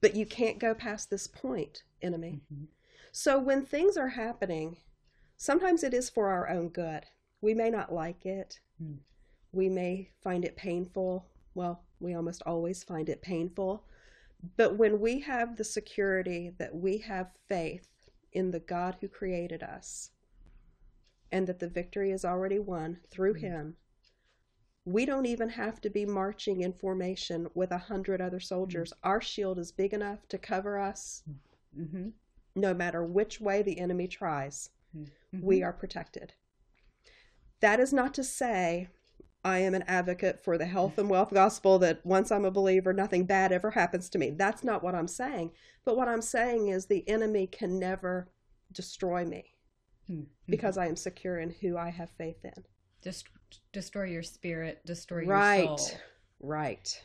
[0.00, 2.40] But you can't go past this point, enemy.
[2.48, 2.64] hmm
[3.12, 4.76] So when things are happening,
[5.36, 7.04] sometimes it is for our own good.
[7.40, 8.60] We may not like it.
[8.82, 8.98] Mm.
[9.56, 11.26] We may find it painful.
[11.54, 13.84] Well, we almost always find it painful.
[14.58, 17.88] But when we have the security that we have faith
[18.32, 20.10] in the God who created us
[21.32, 23.40] and that the victory is already won through Mm.
[23.40, 23.76] him,
[24.84, 28.92] we don't even have to be marching in formation with a hundred other soldiers.
[29.02, 31.24] Our shield is big enough to cover us
[31.74, 32.10] hmm
[32.54, 34.70] no matter which way the enemy tries.
[34.96, 35.40] Mm-hmm.
[35.46, 36.32] We are protected.
[37.60, 38.88] That is not to say
[39.46, 42.92] I am an advocate for the health and wealth gospel that once I'm a believer,
[42.92, 44.30] nothing bad ever happens to me.
[44.30, 45.52] That's not what I'm saying.
[45.84, 48.28] But what I'm saying is the enemy can never
[48.72, 49.52] destroy me
[50.10, 50.24] Mm-hmm.
[50.48, 52.64] because I am secure in who I have faith in.
[53.02, 53.26] Just
[53.72, 55.78] destroy your spirit, destroy your Right.
[55.78, 55.98] soul.
[56.40, 57.02] Right.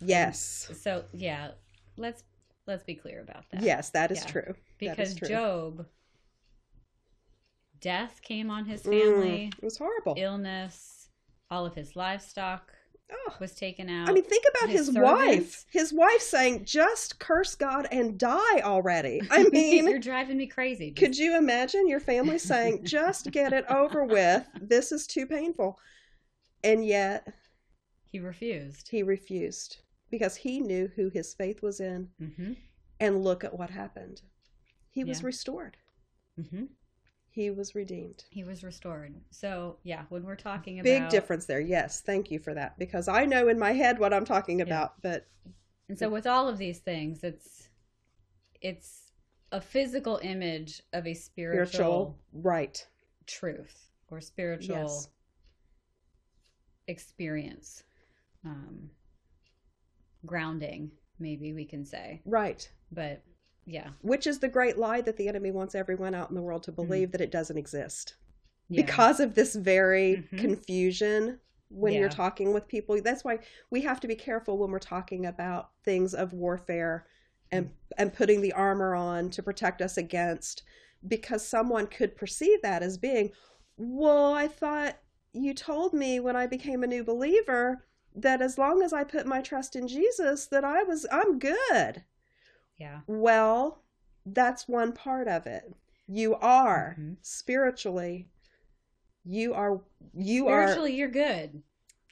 [0.00, 0.70] Yes.
[0.82, 1.52] So yeah,
[1.96, 2.22] let's
[2.66, 3.62] let's be clear about that.
[3.62, 4.30] Yes, that is Yeah.
[4.30, 4.54] true.
[4.78, 5.28] Because is true.
[5.28, 5.86] Job,
[7.80, 10.14] death came on his Mm, family, it was horrible.
[10.18, 11.03] illness,
[11.50, 12.72] all of his livestock
[13.12, 13.34] Oh.
[13.38, 14.08] was taken out.
[14.08, 15.66] I mean, think about his his, wife.
[15.70, 20.90] His wife saying, "Just curse God and die already." I mean, you're driving me crazy.
[20.92, 24.48] Could you imagine your family saying, "Just get it over with.
[24.60, 25.78] This is too painful,"
[26.64, 27.28] and yet
[28.10, 28.88] he refused.
[28.88, 29.76] he refused
[30.10, 32.08] because he knew who his faith was in.
[32.18, 32.52] hmm
[33.00, 34.22] And look at what happened.
[34.90, 35.26] He was Yeah.
[35.26, 35.76] restored.
[36.50, 36.64] hmm
[37.34, 38.22] He was redeemed.
[38.30, 39.12] He was restored.
[39.30, 41.60] So yeah, when we're talking about Big difference there.
[41.60, 45.02] Yes, thank you for that because I know in my head what I'm talking about,
[45.02, 45.26] but
[45.88, 47.68] And so with all of these things, it's
[48.60, 49.10] it's
[49.50, 52.86] a physical image of a spiritual, spiritual right
[53.26, 55.08] truth or spiritual Yes.
[56.86, 57.82] experience.
[58.44, 58.90] Um,
[60.24, 62.22] grounding, maybe we can say.
[62.24, 63.22] right But
[63.66, 63.88] yeah.
[64.02, 66.72] which is the great lie that the enemy wants everyone out in the world to
[66.72, 68.14] believe that it doesn't exist
[68.64, 68.74] Mm-hmm.
[68.74, 68.82] yeah.
[68.86, 70.38] because of this very Mhm.
[70.38, 72.00] confusion when Yeah.
[72.00, 73.38] you're talking with people that's why
[73.70, 77.04] we have to be careful when we're talking about things of warfare
[77.52, 77.70] and Mm.
[77.98, 80.62] and putting the armor on to protect us against
[81.06, 83.30] because someone could perceive that as being
[83.76, 84.96] well i thought
[85.32, 87.84] you told me when i became a new believer
[88.14, 92.04] that as long as i put my trust in jesus that i was i'm good
[92.84, 93.00] yeah.
[93.06, 93.82] well,
[94.26, 95.74] that's one part of it.
[96.06, 97.16] You are Mhm.
[97.22, 98.28] spiritually.
[99.24, 99.80] You are.
[100.14, 101.62] You are Spiritually, you're good.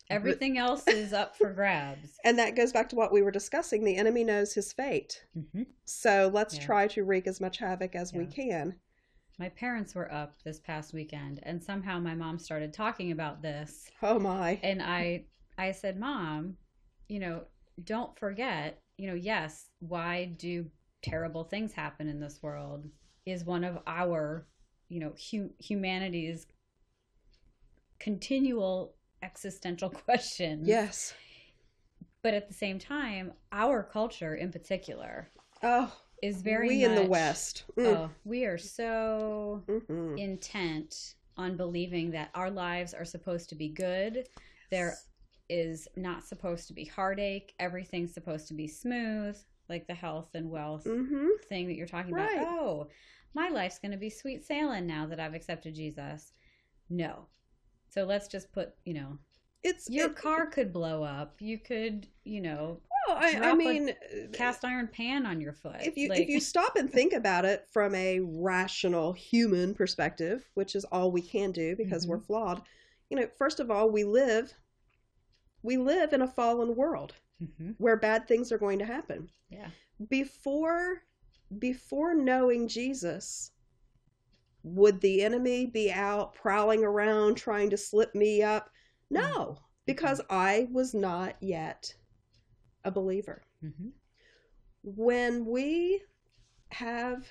[0.08, 2.18] Everything else is up for grabs.
[2.24, 3.84] And that goes back to what we were discussing.
[3.84, 5.26] The enemy knows his fate.
[5.34, 6.64] hmm So let's Yeah.
[6.66, 8.76] try to wreak as much havoc as we can.
[9.38, 13.90] My parents were up this past weekend, and somehow my mom started talking about this.
[14.02, 14.60] Oh my.
[14.62, 15.24] And I,
[15.58, 16.56] I said, "Mom,
[17.08, 17.44] you know,
[17.84, 18.81] don't forget.
[18.96, 20.70] You know, yes, why do
[21.02, 22.86] terrible things happen in this world?
[23.26, 24.46] Is one of our,
[24.88, 26.46] you know, hu- humanity's
[27.98, 30.66] continual existential questions.
[30.68, 31.14] Yes.
[32.22, 35.28] But at the same time, our culture in particular
[35.62, 37.64] Oh, is very we in the West.
[37.76, 37.86] Mm.
[37.86, 40.18] Oh, we are so Mhm.
[40.18, 44.28] intent on believing that our lives are supposed to be good.
[44.70, 44.96] There
[45.52, 47.54] is not supposed to be heartache.
[47.60, 49.36] Everything's supposed to be smooth,
[49.68, 51.28] like the health and wealth Mhm.
[51.48, 52.32] thing that you're talking Right.
[52.36, 52.48] about.
[52.48, 52.88] Oh,
[53.34, 56.32] my life's going to be sweet sailing now that I've accepted Jesus.
[56.88, 57.26] No.
[57.88, 59.18] So let's just put, you know,
[59.62, 61.40] It's your it- car could blow up.
[61.40, 63.94] You could, you know, Well, I, I mean,
[64.32, 65.76] cast iron pan on your foot.
[65.82, 70.48] if you Like- if you stop and think about it from a rational human perspective,
[70.54, 72.62] which is all we can do because we're flawed,
[73.10, 74.54] you know, first of all, we live
[75.62, 77.74] we live in a fallen world Mhm.
[77.78, 79.30] where bad things are going to happen.
[79.48, 79.70] yeah.
[80.08, 81.02] Before
[81.58, 83.52] before knowing Jesus,
[84.62, 88.70] would the enemy be out prowling around trying to slip me up?
[89.10, 91.94] No, because I was not yet
[92.84, 93.90] a believer hmm
[94.82, 96.02] when we
[96.70, 97.28] have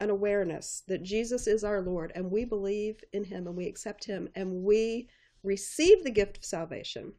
[0.00, 4.04] an awareness that Jesus is our Lord and we believe in him and we accept
[4.04, 5.08] him and we
[5.42, 7.12] receive the gift of salvation,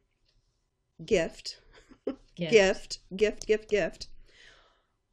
[1.04, 1.60] gift,
[2.36, 2.52] Gift.
[2.52, 4.08] gift, gift, gift, gift.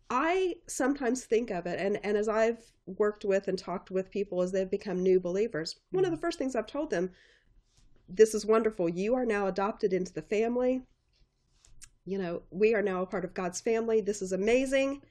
[0.09, 4.41] I sometimes think of it, and, and as I've worked with and talked with people
[4.41, 6.21] as they've become new believers, one of the hmm.
[6.21, 7.11] first things I've told them
[8.09, 8.89] this is wonderful.
[8.89, 10.84] You are now adopted into the family.
[12.05, 14.01] You know, we are now a part of God's family.
[14.01, 15.01] This is amazing.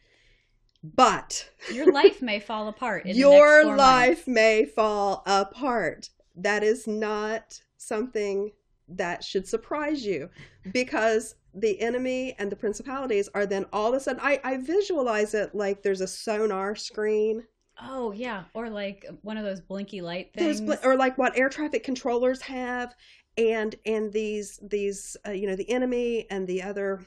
[0.85, 3.07] But Your life may fall apart.
[3.07, 4.29] Your life months.
[4.29, 6.11] may fall apart.
[6.37, 8.51] That is not something
[8.97, 10.29] that should surprise you
[10.73, 15.35] because the enemy and the principalities are then all of a sudden I, I visualize
[15.35, 17.45] it like there's a sonar screen
[17.81, 20.61] Oh yeah, or like one of those blinky light things.
[20.61, 22.95] bl- or like what air traffic controllers have
[23.39, 27.01] and and these these uh, you know the enemy and the other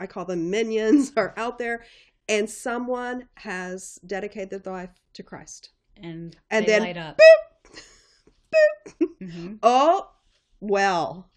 [0.00, 1.84] i call them minions are out there
[2.28, 5.70] and someone has dedicated their life to christ
[6.02, 7.16] and and then light up.
[7.18, 7.78] boop
[9.22, 9.58] Mhm.
[9.62, 10.10] oh
[10.62, 11.28] well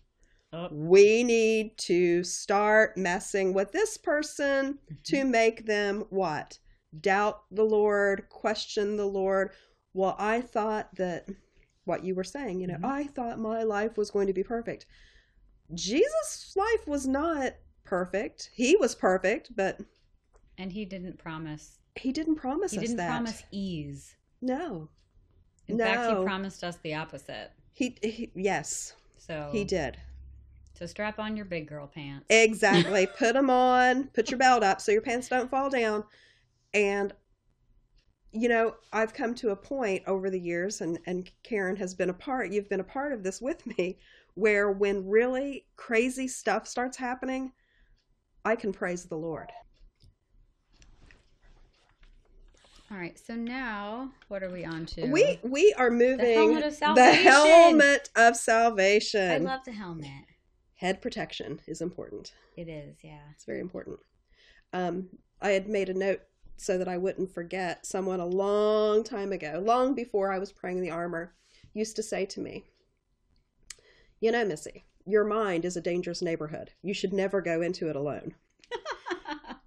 [0.54, 5.30] Oh, we need to start messing with this person to mhm.
[5.30, 6.60] make them what
[7.02, 9.50] doubt the lord question the lord
[9.94, 11.28] well i thought that
[11.84, 12.86] what you were saying you know Mhm.
[12.86, 14.86] i thought my life was going to be perfect
[15.74, 17.54] jesus life was not
[17.84, 19.80] perfect he was perfect but
[20.58, 21.80] and he didn't promise.
[21.96, 24.16] he didn't promise He us didn't that promise ease.
[24.42, 24.88] no
[25.68, 27.52] In fact, he promised us the opposite.
[27.74, 28.94] he, he yes
[29.26, 29.98] So he did
[30.78, 32.26] So strap on your big girl pants.
[32.30, 33.08] Exactly.
[33.18, 36.04] put them on, put your belt up so your pants don't fall down.
[36.74, 37.14] And,
[38.32, 42.10] you know, I've come to a point over the years, and, and Karen has been
[42.10, 43.98] a part, you've been a part of this with me,
[44.34, 47.54] where when really crazy stuff starts happening,
[48.44, 49.50] I can praise the Lord.
[52.92, 53.18] All right.
[53.18, 55.08] So now, what are we on to?
[55.08, 57.24] We we are moving helmet of the salvation.
[57.24, 59.32] helmet of salvation.
[59.32, 60.26] I love the helmet.
[60.76, 62.34] Head protection is important.
[62.56, 63.22] It is, yeah.
[63.34, 64.00] It's very important.
[64.74, 65.08] Um,
[65.42, 66.22] I had made a note
[66.58, 67.86] so that I wouldn't forget.
[67.86, 71.34] Someone a long time ago, long before I was praying the armor,
[71.74, 72.66] used to say to me,
[74.20, 76.72] You know, Missy, your mind is a dangerous neighborhood.
[76.82, 78.36] You should never go into it alone.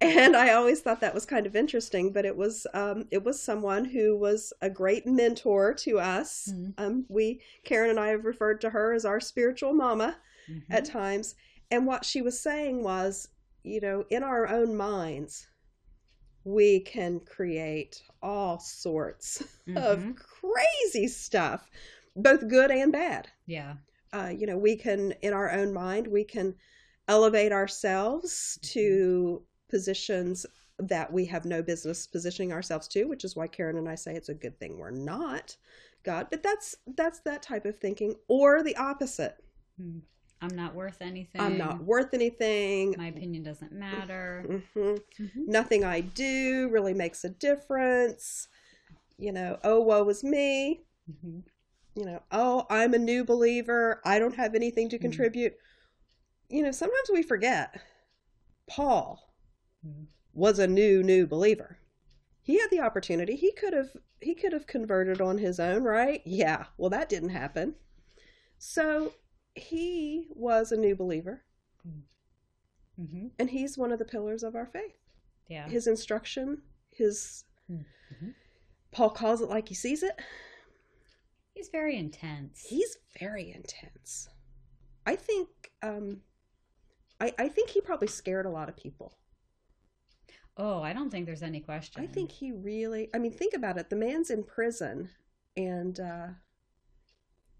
[0.01, 2.11] And I always thought that was kind of interesting.
[2.11, 6.49] But it was um, it was someone who was a great mentor to us.
[6.53, 6.73] Mhm.
[6.77, 10.17] Um, we Karen and I have referred to her as our spiritual mama
[10.49, 10.63] Mhm.
[10.69, 11.35] at times.
[11.71, 13.27] And what she was saying was,
[13.63, 15.47] you know, in our own minds,
[16.43, 19.41] we can create all sorts
[19.75, 20.15] of Mhm.
[20.15, 21.69] crazy stuff,
[22.15, 23.27] both good and bad.
[23.45, 23.75] yeah.
[24.11, 26.55] Uh, you know, we can, in our own mind, we can
[27.07, 30.45] elevate ourselves to positions
[30.77, 34.15] that we have no business positioning ourselves to, which is why Karen and I say
[34.15, 35.55] it's a good thing we're not
[36.03, 36.27] God.
[36.31, 39.35] But that's that's that type of thinking, or the opposite.
[39.81, 40.01] Mm.
[40.41, 41.41] I'm not worth anything.
[41.41, 42.95] I'm not worth anything.
[42.97, 44.45] My opinion doesn't matter.
[44.73, 45.47] hmm Mhm.
[45.47, 48.47] Nothing I do really makes a difference.
[49.17, 50.85] You know, oh, woe is me.
[51.11, 51.43] Mhm.
[51.95, 53.99] You know, oh, I'm a new believer.
[54.05, 55.01] I don't have anything to Mhm.
[55.01, 55.57] contribute.
[56.47, 57.81] You know, sometimes we forget
[58.67, 59.28] Paul.
[60.33, 61.77] Was a new, new believer.
[62.41, 63.35] He had the opportunity.
[63.35, 66.21] He could have he could have converted on his own, right?
[66.25, 66.65] Yeah.
[66.77, 67.75] Well, that didn't happen.
[68.57, 69.13] So
[69.55, 71.43] he was a new believer,
[72.99, 73.31] Mhm.
[73.39, 74.95] and he's one of the pillars of our faith.
[75.47, 75.67] Yeah.
[75.67, 76.61] his instruction,
[76.91, 78.35] his Mhm.
[78.91, 80.19] Paul calls it like he sees it.
[81.53, 82.65] He's very intense.
[82.67, 84.29] He's very intense.
[85.05, 86.23] I think um
[87.19, 89.17] I I think he probably scared a lot of people.
[90.59, 92.03] Oh, I don't think there's any question.
[92.03, 93.89] I think he really I mean think about it.
[93.89, 95.09] The man's in prison
[95.57, 96.27] and uh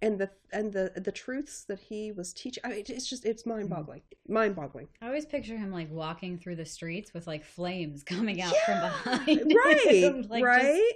[0.02, 3.46] and the and the the truths that he was teaching I mean it's just it's
[3.46, 4.02] mind-boggling.
[4.28, 4.88] Mind-boggling.
[5.02, 8.66] I always picture him like walking through the streets with like flames coming out Yeah,
[8.66, 9.54] from behind.
[9.66, 9.96] Right.
[9.96, 10.94] him, like, right?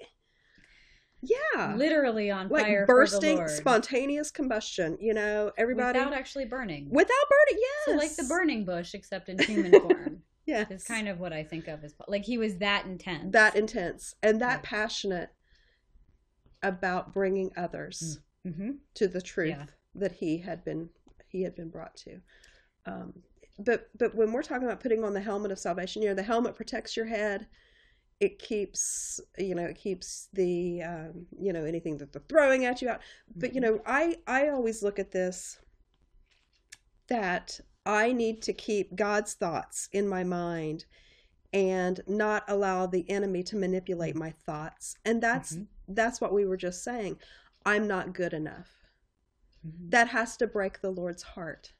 [1.21, 1.75] yeah.
[1.75, 6.87] literally on Like fire bursting spontaneous combustion, you know, everybody without actually burning.
[6.89, 7.85] without burning, yes.
[7.85, 10.12] So like the burning bush, except in human form,
[10.45, 10.67] Yes.
[10.69, 13.33] It's kind of what I think of as like he was that intense.
[13.33, 14.63] that intense and that Right.
[14.63, 15.31] passionate
[16.61, 19.65] about bringing others hmm to the truth Yeah.
[19.95, 20.89] that he had been
[21.29, 22.19] he had been brought to
[22.87, 23.13] um,
[23.59, 26.23] but but when we're talking about putting on the helmet of salvation you know the
[26.23, 27.47] helmet protects your head
[28.19, 32.81] it keeps you know it keeps the um, you know anything that they're throwing at
[32.81, 33.01] you out
[33.39, 33.61] but you Mm-hmm.
[33.61, 35.59] know i i always look at this
[37.07, 40.85] that i need to keep god's thoughts in my mind
[41.51, 45.67] and not allow the enemy to manipulate my thoughts and that's Mhm.
[45.87, 47.19] that's what we were just saying
[47.65, 48.87] i'm not good enough
[49.65, 49.91] Mhm.
[49.91, 51.73] that has to break the lord's heart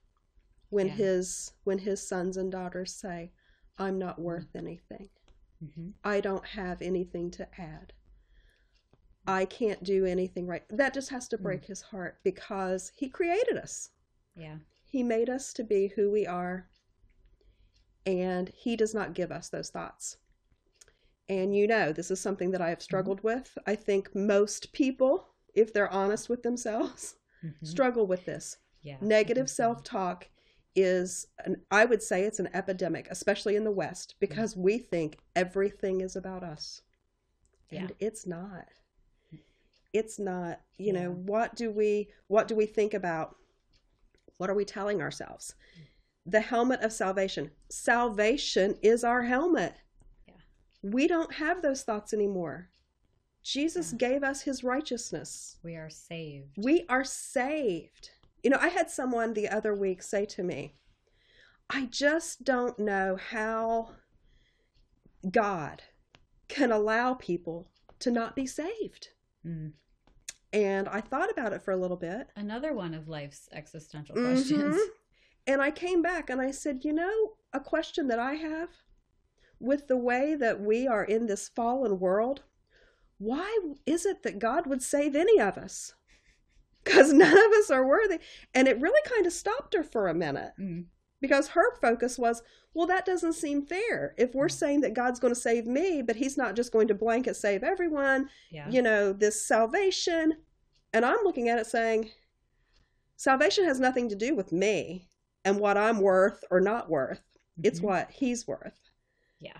[0.69, 0.93] when Yeah.
[0.95, 3.31] his when his sons and daughters say
[3.77, 5.09] i'm not worth anything
[5.63, 5.93] Mhm.
[6.03, 7.93] I don't have anything to add.
[9.25, 10.67] I can't do anything right.
[10.67, 11.43] That just has to Mm.
[11.43, 13.91] break his heart because he created us.
[14.35, 14.59] Yeah.
[14.93, 16.69] He made us to be who we are,
[18.05, 20.17] and he does not give us those thoughts.
[21.27, 22.83] And you know, this is something that I have mm-hmm.
[22.83, 23.57] struggled with.
[23.65, 27.55] I think most people, if they're honest with themselves, Mhm.
[27.65, 28.57] struggle with this.
[28.83, 28.97] Yeah.
[29.01, 30.29] Negative self talk
[30.75, 34.17] is, an, I would say, it's an epidemic, especially in the West, mm-hmm.
[34.19, 36.83] because we think everything is about us.
[37.71, 38.07] And Yeah.
[38.07, 38.67] it's not.
[39.33, 39.39] Mm.
[39.91, 40.61] It's not.
[40.77, 41.31] You know, Yeah.
[41.31, 43.37] what do we what do we think about?
[44.37, 45.55] What are we telling ourselves?
[46.25, 47.51] The helmet of salvation.
[47.69, 49.75] Salvation is our helmet.
[50.27, 50.33] Yeah.
[50.81, 52.69] We don't have those thoughts anymore.
[53.43, 53.97] Jesus Yeah.
[53.97, 55.57] gave us his righteousness.
[55.63, 56.55] We are saved.
[56.57, 58.11] We are saved.
[58.41, 60.75] You know, I had someone the other week say to me,
[61.69, 63.95] I just don't know how
[65.29, 65.83] God
[66.47, 67.69] can allow people
[67.99, 69.09] to not be saved.
[69.45, 69.73] Mm.
[70.53, 72.29] And I thought about it for a little bit.
[72.35, 74.75] Another one of life's existential questions.
[74.75, 74.79] Mhm.
[75.45, 78.69] And I came back and I said, you know, a question that I have
[79.59, 82.43] with the way that we are in this fallen world,
[83.17, 85.93] why is it that God would save any of us?
[86.85, 88.19] Because none of us are worthy.
[88.53, 90.85] And it really kind of stopped her for a minute Mm.
[91.23, 92.43] Because her focus was,
[92.73, 94.13] well, that doesn't seem fair.
[94.17, 94.51] If we're Mm.
[94.59, 97.63] saying that God's going to save me, but he's not just going to blanket save
[97.63, 98.69] everyone, Yeah.
[98.69, 100.43] you know, this salvation.
[100.91, 102.11] And I'm looking at it saying,
[103.15, 105.07] salvation has nothing to do with me
[105.45, 107.23] and what I'm worth or not worth.
[107.63, 107.83] It's Mhm.
[107.83, 108.89] what he's worth.
[109.39, 109.59] Yeah.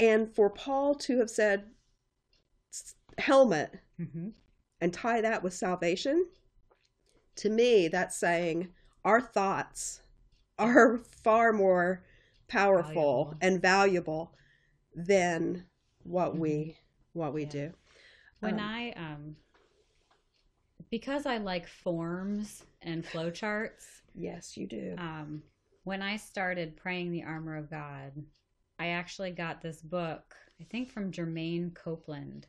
[0.00, 1.70] And for Paul to have said
[3.18, 4.30] helmet hmm
[4.80, 6.28] and tie that with salvation,
[7.36, 8.74] to me, that's saying
[9.04, 10.00] our thoughts
[10.58, 12.04] are far more
[12.48, 13.40] powerful Valuable.
[13.40, 14.34] and valuable
[14.94, 15.64] than
[16.04, 16.76] what we
[17.12, 17.50] what we Mm-hmm.
[17.50, 17.52] Yeah.
[17.52, 17.72] do.
[18.40, 19.36] When Um, I um
[20.90, 24.98] because I like forms and flowcharts, yes, you do.
[24.98, 25.42] um
[25.84, 28.12] when I started praying the armor of God,
[28.78, 32.46] I actually got this book, I think from Germaine Copeland,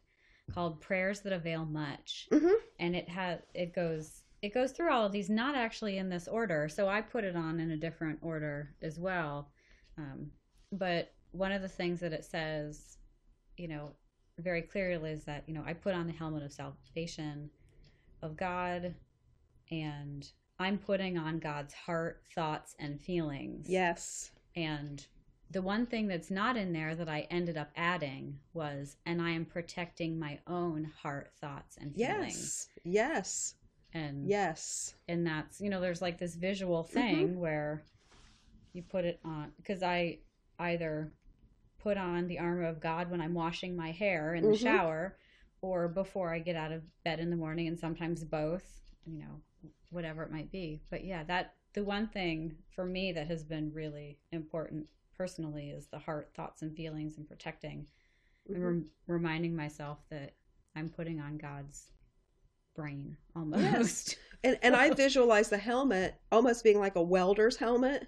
[0.51, 2.29] called Prayers That Avail Much.
[2.31, 2.55] Mhm.
[2.79, 6.27] And it has it goes it goes through all of these, not actually in this
[6.27, 6.67] order.
[6.67, 9.49] So I put it on in a different order as well.
[9.97, 10.31] Um,
[10.73, 12.97] but one of the things that it says,
[13.55, 13.93] you know,
[14.39, 17.49] very clearly is that, you know, I put on the helmet of salvation
[18.21, 18.93] of God
[19.71, 20.29] and
[20.59, 23.67] I'm putting on God's heart, thoughts, and feelings.
[23.69, 24.31] Yes.
[24.57, 25.05] And
[25.51, 29.29] the one thing that's not in there that I ended up adding was, and I
[29.29, 32.67] am protecting my own heart, thoughts, and feelings.
[32.83, 33.05] Yes.
[33.13, 33.55] Yes.
[33.93, 34.95] And Yes.
[35.07, 36.93] and that's you know, there's like this visual Mm-hmm.
[36.93, 37.83] thing where
[38.73, 40.19] you put it on because I
[40.59, 41.11] either
[41.81, 44.63] put on the armor of God when I'm washing my hair in the Mhm.
[44.63, 45.17] shower
[45.61, 49.41] or before I get out of bed in the morning and sometimes both, you know,
[49.91, 50.81] whatever it might be.
[50.89, 54.87] But yeah, that the one thing for me that has been really important
[55.17, 57.87] personally is the heart, thoughts and feelings and protecting
[58.53, 58.65] and Mhm.
[58.65, 60.33] rem- reminding myself that
[60.75, 61.91] I'm putting on God's
[62.75, 64.17] brain almost.
[64.45, 68.07] And and I visualize the helmet almost being like a welder's helmet.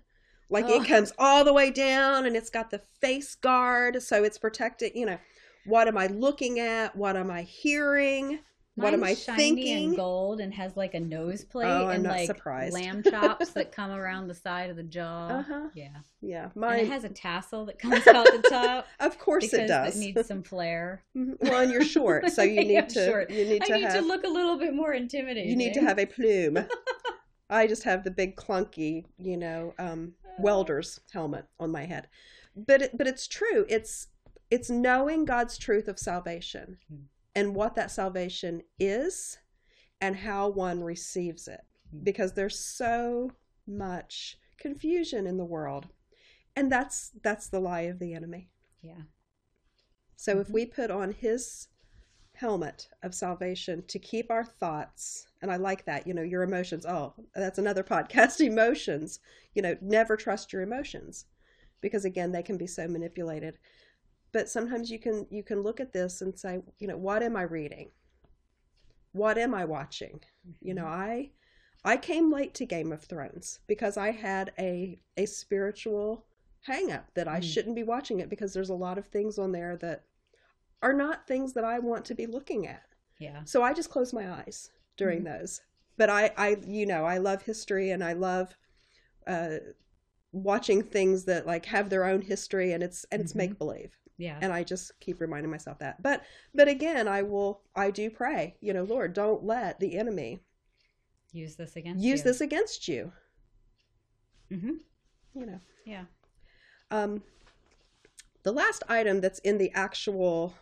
[0.49, 0.81] Like Oh.
[0.81, 4.91] it comes all the way down and it's got the face guard so it's protected,
[4.95, 5.17] you know.
[5.65, 6.93] What am I looking at?
[6.93, 8.39] What am I hearing?
[8.75, 9.85] What am I shiny thinking?
[9.87, 12.73] and gold and has like a nose plate Oh, and like surprised.
[12.73, 15.27] lamb chops that come around the side of the jaw.
[15.29, 15.69] Uh-huh.
[15.73, 15.89] Yeah.
[16.21, 16.43] Yeah.
[16.45, 19.95] And Mine it has a tassel that comes out the top Of course it does.
[19.95, 21.03] it needs some flair.
[21.15, 21.37] Mhm.
[21.41, 23.29] well, and you're short, so you need to short.
[23.31, 25.49] you need I to need have to look a little bit more intimidating.
[25.49, 26.57] you need to have a plume.
[27.49, 32.07] I just have the big clunky, you know, um, welder's helmet on my head.
[32.55, 33.65] But it, but it's true.
[33.69, 34.07] It's
[34.51, 37.03] it's knowing God's truth of salvation Hmm.
[37.35, 39.37] And what that salvation is
[40.01, 41.61] and how one receives it.
[42.03, 43.31] Because there's so
[43.67, 45.87] much confusion in the world.
[46.55, 48.49] And that's that's the lie of the enemy.
[48.81, 49.03] Yeah.
[50.15, 50.53] So if Mhm.
[50.53, 51.67] we put on his
[52.33, 56.85] helmet of salvation to keep our thoughts, and I like that, you know, your emotions.
[56.85, 59.19] Oh, that's another podcast, emotions.
[59.53, 61.25] You know, never trust your emotions
[61.81, 63.57] because again, they can be so manipulated.
[64.35, 67.37] But sometimes you can you can look at this and say, you know, what am
[67.37, 67.91] I reading?
[69.13, 70.19] What am I watching?
[70.59, 71.31] You know, I
[71.85, 76.25] I came late to Game of Thrones because I had a a spiritual
[76.63, 77.43] hang up that I Mm.
[77.43, 80.03] shouldn't be watching it because there's a lot of things on there that
[80.81, 82.89] are not things that I want to be looking at.
[83.19, 83.41] Yeah.
[83.45, 85.61] So I just close my eyes during those.
[85.95, 88.57] But I I you know, I love history and I love
[89.27, 89.59] uh
[90.33, 93.37] watching things that like have their own history and it's and it's Mhm.
[93.37, 94.37] make believe Yeah.
[94.41, 98.55] and i just keep reminding myself that but but again i will i do pray
[98.61, 100.39] you know lord don't let the enemy
[101.33, 102.23] Use this against use you.
[102.23, 103.11] this against you
[104.49, 104.71] hmm
[105.33, 106.05] you know Yeah.
[106.91, 107.21] um
[108.43, 110.53] the last item that's in the actual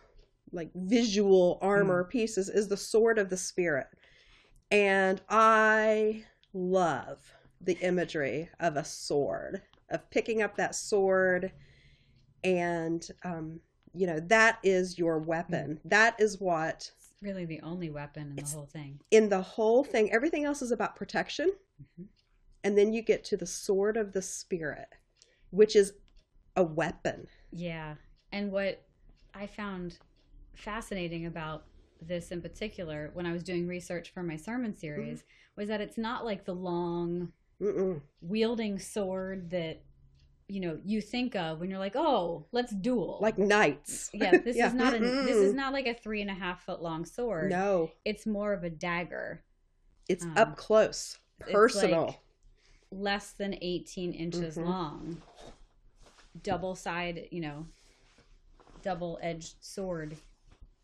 [0.52, 3.86] like visual armor pieces is the sword of the spirit
[4.70, 7.18] and i love
[7.60, 11.52] the imagery of a sword of picking up that sword
[12.44, 13.58] and um
[13.94, 18.44] you know that is your weapon that is what It's really the only weapon in
[18.44, 19.00] the whole thing.
[19.10, 21.50] in the whole thing everything else is about protection
[21.98, 22.06] Mhm.
[22.62, 24.88] and then you get to the sword of the spirit
[25.50, 25.94] which is
[26.56, 27.94] a weapon Yeah.
[28.32, 28.82] And what
[29.32, 29.98] I found
[30.54, 31.64] fascinating about
[32.02, 35.60] this in particular when I was doing research for my sermon series Mm-hmm.
[35.60, 38.00] was that it's not like the long Mm-mm.
[38.20, 39.80] wielding sword that
[40.48, 43.18] you know you think of when you're like, oh, let's duel.
[43.20, 44.68] like knights yeah, this Yeah.
[44.68, 47.50] is not a, this is not like a three and a half foot long sword.
[47.50, 49.42] no It's more of a dagger,
[50.08, 52.18] it's Um, up close personal like
[52.90, 54.64] less than 18 inches Mhm.
[54.64, 55.18] long,
[56.42, 57.66] double side, you know,
[58.82, 60.16] double edged sword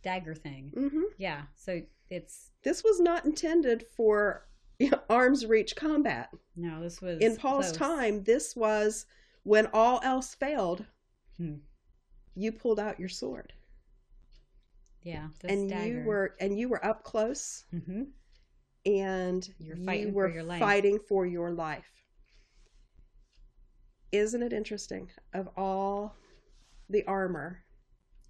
[0.02, 0.72] dagger thing.
[0.74, 4.46] hmm Yeah, so it's this was not intended for
[4.78, 7.76] you know, arms reach combat no, this was in paul's close.
[7.76, 9.06] time this was
[9.44, 10.84] when all else failed
[11.36, 11.56] Hmm.
[12.34, 13.52] you pulled out your sword
[15.02, 16.00] Yeah, and dagger.
[16.02, 18.02] you were and you were up close hmm
[18.86, 20.58] and You're you fighting for were your life.
[20.60, 21.90] fighting for your life.
[24.12, 25.10] Isn't it interesting?
[25.32, 26.16] Of all
[26.88, 27.62] the armor,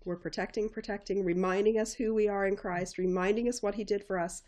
[0.04, 4.04] we're protecting, protecting, reminding us who we are in Christ, reminding us what He did
[4.04, 4.42] for us.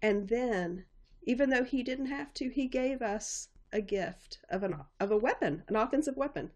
[0.00, 0.84] And then,
[1.24, 5.16] even though He didn't have to, He gave us a gift of an of a
[5.16, 6.50] weapon, an offensive weapon,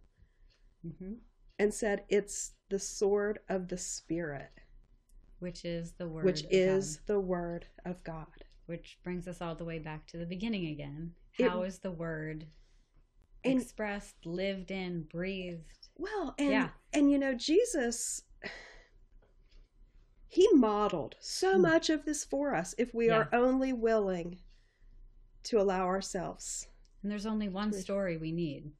[0.82, 1.14] hmm
[1.58, 4.50] and said it's the sword of the Spirit,
[5.38, 8.26] which is the word, which of is God, the word of God.
[8.66, 11.14] which brings us all the way back to the beginning again.
[11.38, 12.46] It- How is the word
[13.44, 15.88] And- expressed, lived in, breathed.
[15.96, 16.70] Well, and Yeah.
[16.92, 18.22] and you know Jesus
[20.28, 21.62] he modeled so Mm.
[21.62, 23.14] much of this for us if we Yeah.
[23.20, 24.40] are only willing
[25.44, 26.68] to allow ourselves.
[27.06, 28.72] And there's only one story we need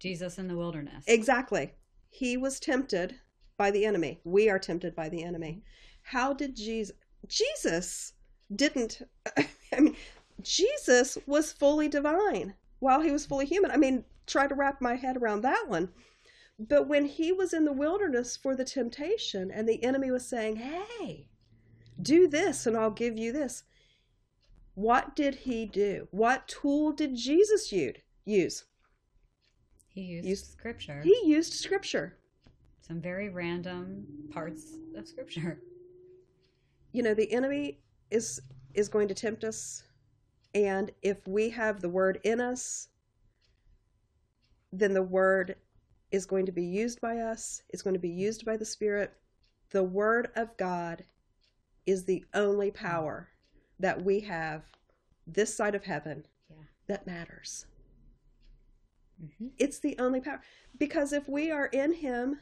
[0.00, 1.04] Jesus in the wilderness.
[1.06, 1.74] Exactly.
[2.10, 3.14] He was tempted
[3.56, 4.18] by the enemy.
[4.24, 5.48] We are tempted by the enemy.
[5.48, 6.16] Mm-hmm.
[6.16, 6.96] How did Jesus
[7.28, 8.14] Jesus
[8.52, 9.02] didn't
[9.36, 9.46] I
[9.78, 9.94] mean
[10.42, 13.70] Jesus was fully divine while he was fully human.
[13.70, 15.90] I mean, try to wrap my head around that one.
[16.58, 20.56] But when he was in the wilderness for the temptation and the enemy was saying,
[20.56, 21.28] "Hey,
[22.02, 23.62] do this and I'll give you this."
[24.78, 26.06] What did he do?
[26.12, 28.64] What tool did Jesus use?
[29.88, 32.16] he used Used- scripture, He used scripture.
[32.80, 35.60] some very random parts of scripture.
[36.92, 37.80] you know the enemy
[38.12, 38.40] is
[38.74, 39.82] is going to tempt us
[40.54, 42.88] and if we have the word in us
[44.72, 45.56] then the word
[46.12, 49.12] is going to be used by us it's going to be used by the spirit
[49.70, 51.04] the word of god
[51.84, 53.28] is the only power
[53.78, 54.62] that we have
[55.26, 56.56] this side of heaven Yeah.
[56.86, 57.66] that matters
[59.20, 60.40] hmm it's the only power
[60.78, 62.38] because if we are in him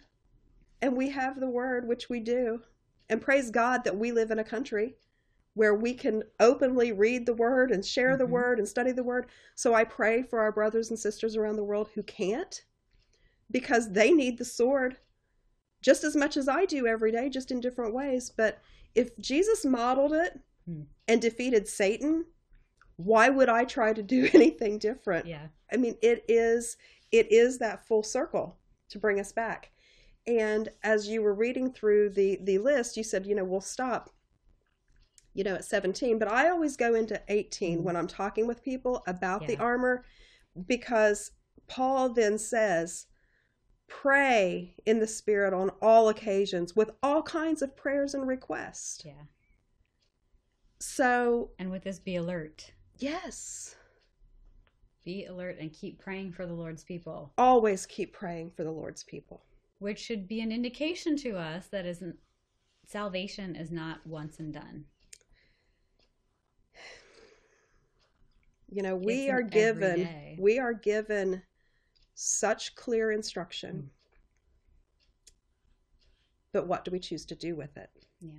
[0.83, 2.61] and we have the word which we do
[3.09, 4.97] and praise god that we live in a country
[5.55, 8.31] where we can openly read the word and share the Mhm.
[8.31, 11.65] word and study the word so i pray for our brothers and sisters around the
[11.65, 12.65] world who can't
[13.51, 14.99] because they need the sword
[15.81, 18.61] just as much as i do every day just in different ways but
[18.95, 20.83] if jesus modeled it Hmm.
[21.07, 22.25] and defeated satan
[22.97, 25.47] why would i try to do anything different Yeah.
[25.73, 26.77] I mean, it is
[27.13, 28.57] it is that full circle
[28.89, 29.73] to bring us back.
[30.27, 34.11] And as you were reading through the the list, you said, you know, we'll stop,
[35.35, 36.19] you know, at 17.
[36.21, 37.83] But I always go into 18 Mhm.
[37.83, 40.05] when I'm talking with people about the armor,
[40.67, 41.33] because
[41.67, 43.07] Paul then says,
[43.89, 49.05] pray in the spirit on all occasions with all kinds of prayers and requests.
[49.05, 49.25] Yeah.
[50.79, 52.73] So And with this, be alert.
[52.99, 53.77] yes,
[55.05, 59.03] Be alert and keep praying for the Lord's people, always keep praying for the Lord's
[59.05, 59.45] people.
[59.79, 62.17] which should be an indication to us that isn't
[62.87, 64.85] salvation is not once and done.
[68.69, 71.43] You know, we are given we are given
[72.15, 73.77] such clear instruction.
[73.77, 73.89] Mm.
[76.53, 77.91] But what do we choose to do with it?
[78.21, 78.33] Yeah.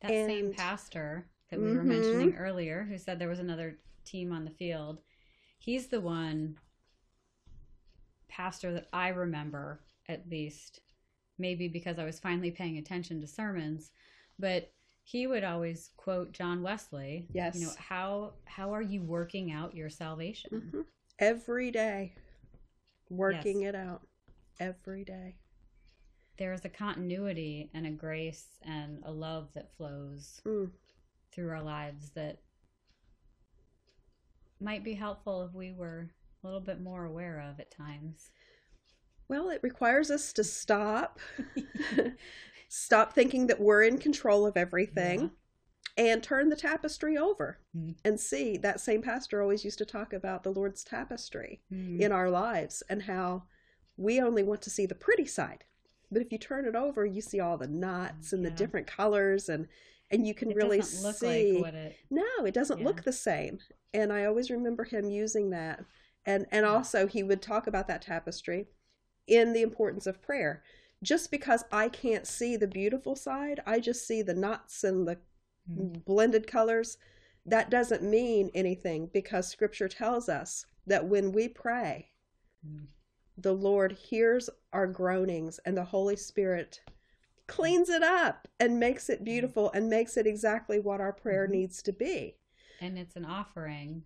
[0.00, 1.86] That same pastor that we were Mhm.
[1.88, 5.02] mentioning earlier, who said there was another team on the field,
[5.58, 6.58] he's the one
[8.26, 10.80] pastor that I remember, at least,
[11.36, 13.92] maybe because I was finally paying attention to sermons,
[14.38, 14.72] but
[15.04, 17.28] he would always quote John Wesley.
[17.34, 17.54] Yes.
[17.54, 20.72] You know, how how are you working out your salvation?
[20.72, 20.86] Mhm.
[21.18, 22.14] Every day
[23.10, 24.08] working it out
[24.58, 25.36] every day.
[26.38, 30.72] There is a continuity and a grace and a love that flows Mm.
[31.32, 32.38] Through our lives that
[34.60, 36.10] might be helpful if we were
[36.42, 38.30] a little bit more aware of at times.
[39.28, 41.18] Well, it requires us to stop
[42.68, 45.30] stop thinking that we're in control of everything
[45.96, 47.96] and turn the tapestry over Mhm.
[48.04, 51.60] and see that same pastor always used to talk about the Lord's tapestry.
[51.72, 52.00] Mm.
[52.00, 53.44] in our lives and how
[53.96, 55.64] we only want to see the pretty side.
[56.10, 59.48] But if you turn it over, you see all the knots and the different colors
[59.48, 59.68] and
[60.12, 62.86] and you can it really see like it no, it doesn't Yeah.
[62.86, 63.58] look the same.
[63.94, 65.84] And I always remember him using that.
[66.26, 68.68] And and also he would talk about that tapestry
[69.26, 70.62] in the importance of prayer.
[71.02, 75.18] Just because I can't see the beautiful side, I just see the knots and the
[75.76, 76.04] Mhm.
[76.04, 76.98] blended colors.
[77.44, 82.10] That doesn't mean anything because scripture tells us that when we pray,
[82.64, 82.86] Mm.
[83.36, 86.80] the Lord hears our groanings and the Holy Spirit
[87.52, 91.50] cleans it up and makes it beautiful and makes it exactly what our prayer Mhm.
[91.52, 92.36] needs to be.
[92.80, 94.04] and it's an offering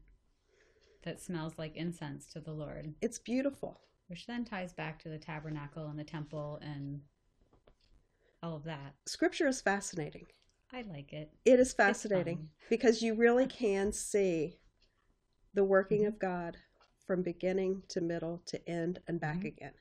[1.03, 3.81] that smells like incense to the Lord, It's beautiful.
[4.09, 7.01] which then ties back to the tabernacle and the temple and
[8.43, 8.95] all of that.
[9.07, 10.27] Scripture is fascinating.
[10.73, 11.33] I like it.
[11.47, 14.59] It is fascinating because you really can see
[15.55, 16.09] the working Mhm.
[16.09, 16.59] of God
[17.07, 19.47] from beginning to middle to end and back Mhm.
[19.47, 19.75] again.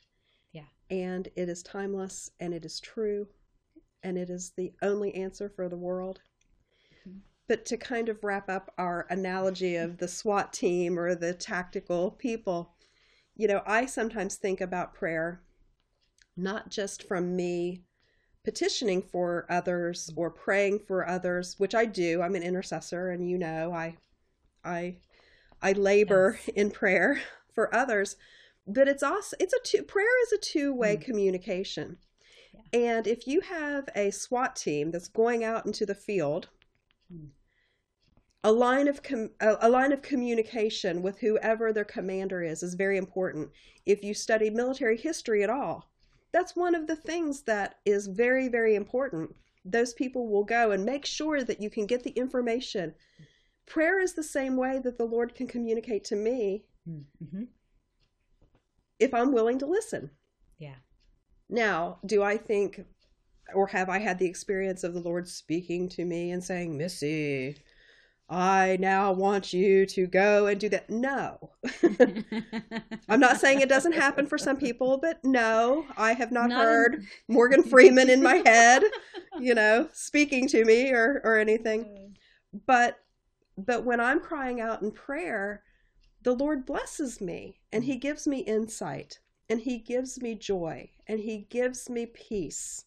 [0.54, 0.68] Yeah.
[0.90, 3.28] And it is timeless and it is true
[4.06, 6.22] and it is the only answer for the world.
[7.06, 7.22] Mhm.
[7.48, 12.12] But to kind of wrap up our analogy of the SWAT team or the tactical
[12.12, 12.76] people,
[13.36, 15.42] you know, I sometimes think about prayer
[16.38, 17.84] not just from me
[18.44, 22.22] petitioning for others or praying for others, which I do.
[22.22, 23.98] I'm an intercessor and you know, I
[24.64, 24.98] I
[25.62, 26.52] I labor Yes.
[26.56, 27.22] in prayer
[27.54, 28.18] for others
[28.68, 31.00] but it's also it's a two prayer is a two-way Mm.
[31.00, 31.98] communication
[32.74, 32.80] Yeah.
[32.80, 36.50] and if you have a SWAT team that's going out into the field
[37.14, 37.30] Mm.
[38.44, 42.98] a line of com- a, line of communication with whoever their commander is is very
[42.98, 43.52] important
[43.86, 45.90] if you study military history at all
[46.32, 49.36] that's one of the things that is very very important
[49.66, 52.94] those people will go and make sure that you can get the information
[53.68, 57.44] prayer is the same way that the lord can communicate to me Mm-hmm.
[59.00, 60.10] if i'm willing to listen
[60.60, 60.76] Yeah.
[61.50, 62.82] Now do i think
[63.54, 67.56] or have i had the experience of the lord speaking to me and saying missy
[68.30, 71.52] i now want you to go and do that no.
[73.08, 76.60] I'm not saying it doesn't happen for some people but no i have not, Not
[76.62, 78.84] in- heard morgan freeman in my head
[79.40, 82.18] you know speaking to me or or anything.
[82.66, 83.00] But
[83.58, 85.64] but when i'm crying out in prayer
[86.24, 89.20] the lord blesses me and he gives me insight
[89.50, 92.86] and he gives me joy and he gives me peace.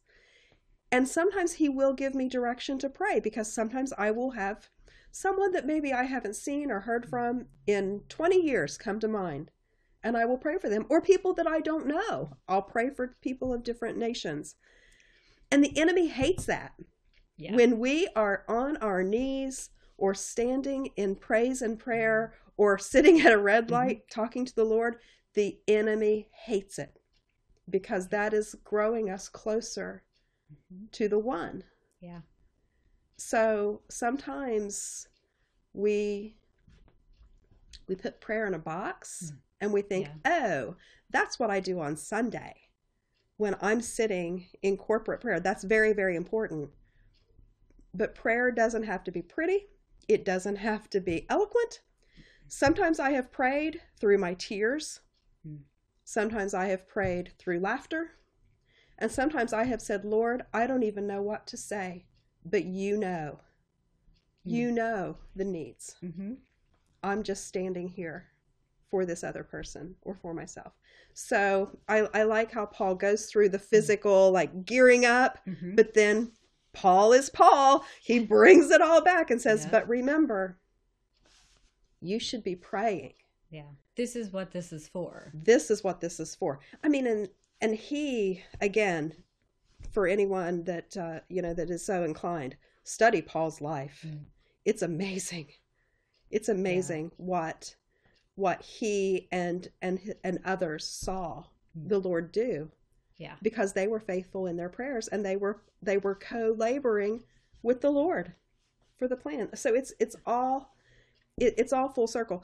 [0.90, 4.68] And sometimes he will give me direction to pray because sometimes i will have
[5.10, 9.50] someone that maybe i haven't seen or heard from in 20 years come to mind
[10.02, 10.86] and i will pray for them.
[10.88, 12.36] Or people that i don't know.
[12.48, 14.56] I'll pray for people of different nations.
[15.50, 16.72] And the enemy hates that.
[17.38, 17.54] Yeah.
[17.54, 23.32] when we are on our knees or standing in praise and prayer or sitting at
[23.32, 23.74] a red mm-hmm.
[23.74, 24.96] light talking to the Lord,
[25.38, 26.98] the enemy hates it
[27.70, 30.02] because that is growing us closer
[30.52, 30.90] Mhm.
[30.90, 31.62] to the one.
[32.00, 32.22] Yeah.
[33.16, 35.06] So sometimes
[35.72, 36.34] we
[37.86, 39.40] we put prayer in a box Mm.
[39.60, 40.76] and we think, "Oh,
[41.08, 42.68] that's what I do on Sunday."
[43.36, 46.74] When I'm sitting in corporate prayer, that's very very important.
[47.94, 49.68] But prayer doesn't have to be pretty.
[50.08, 51.80] It doesn't have to be eloquent.
[52.48, 55.00] Sometimes I have prayed through my tears.
[55.46, 55.60] Mm.
[56.04, 58.12] Sometimes I have prayed through laughter.
[58.98, 62.06] And sometimes I have said, Lord, I don't even know what to say,
[62.44, 63.40] but you know.
[64.44, 65.96] You know the needs.
[66.02, 66.34] Mm-hmm.
[67.02, 68.28] I'm just standing here
[68.90, 70.72] for this other person or for myself.
[71.12, 75.74] So I, I like how Paul goes through the physical, like gearing up, Mm-hmm.
[75.74, 76.32] but then
[76.72, 77.84] Paul is Paul.
[78.00, 79.70] He brings it all back and says, Yeah.
[79.72, 80.58] But remember,
[82.00, 83.14] you should be praying.
[83.50, 83.62] Yeah.
[83.98, 85.32] This is what this is for.
[85.34, 86.60] This is what this is for.
[86.84, 87.28] I mean, and
[87.60, 89.12] and he again,
[89.90, 94.04] for anyone that uh, you know that is so inclined, study Paul's life.
[94.06, 94.20] Mm.
[94.64, 95.48] It's amazing.
[96.30, 97.74] It's amazing what
[98.36, 101.44] what he and and and others saw
[101.76, 101.88] Mm.
[101.90, 102.70] the Lord do
[103.18, 103.34] Yeah.
[103.42, 107.24] because they were faithful in their prayers and they were they were co-laboring
[107.62, 108.32] with the Lord
[108.96, 109.54] for the plan.
[109.54, 110.74] So it's it's all
[111.36, 112.42] it, it's all full circle.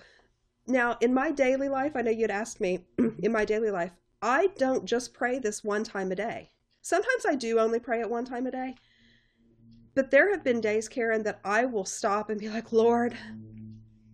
[0.67, 2.87] Now, in my daily life, I know you'd asked me
[3.23, 3.93] in my daily life,
[4.23, 6.51] I don't just pray this one time a day.
[6.81, 8.75] Sometimes I do only pray it one time a day.
[9.95, 13.17] But there have been days, Karen, that I will stop and be like, Lord,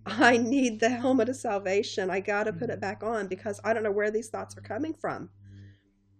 [0.07, 2.11] I need the helmet of salvation.
[2.11, 2.83] I got to put it mm.
[2.83, 5.31] back on because I don't know where these thoughts are coming from.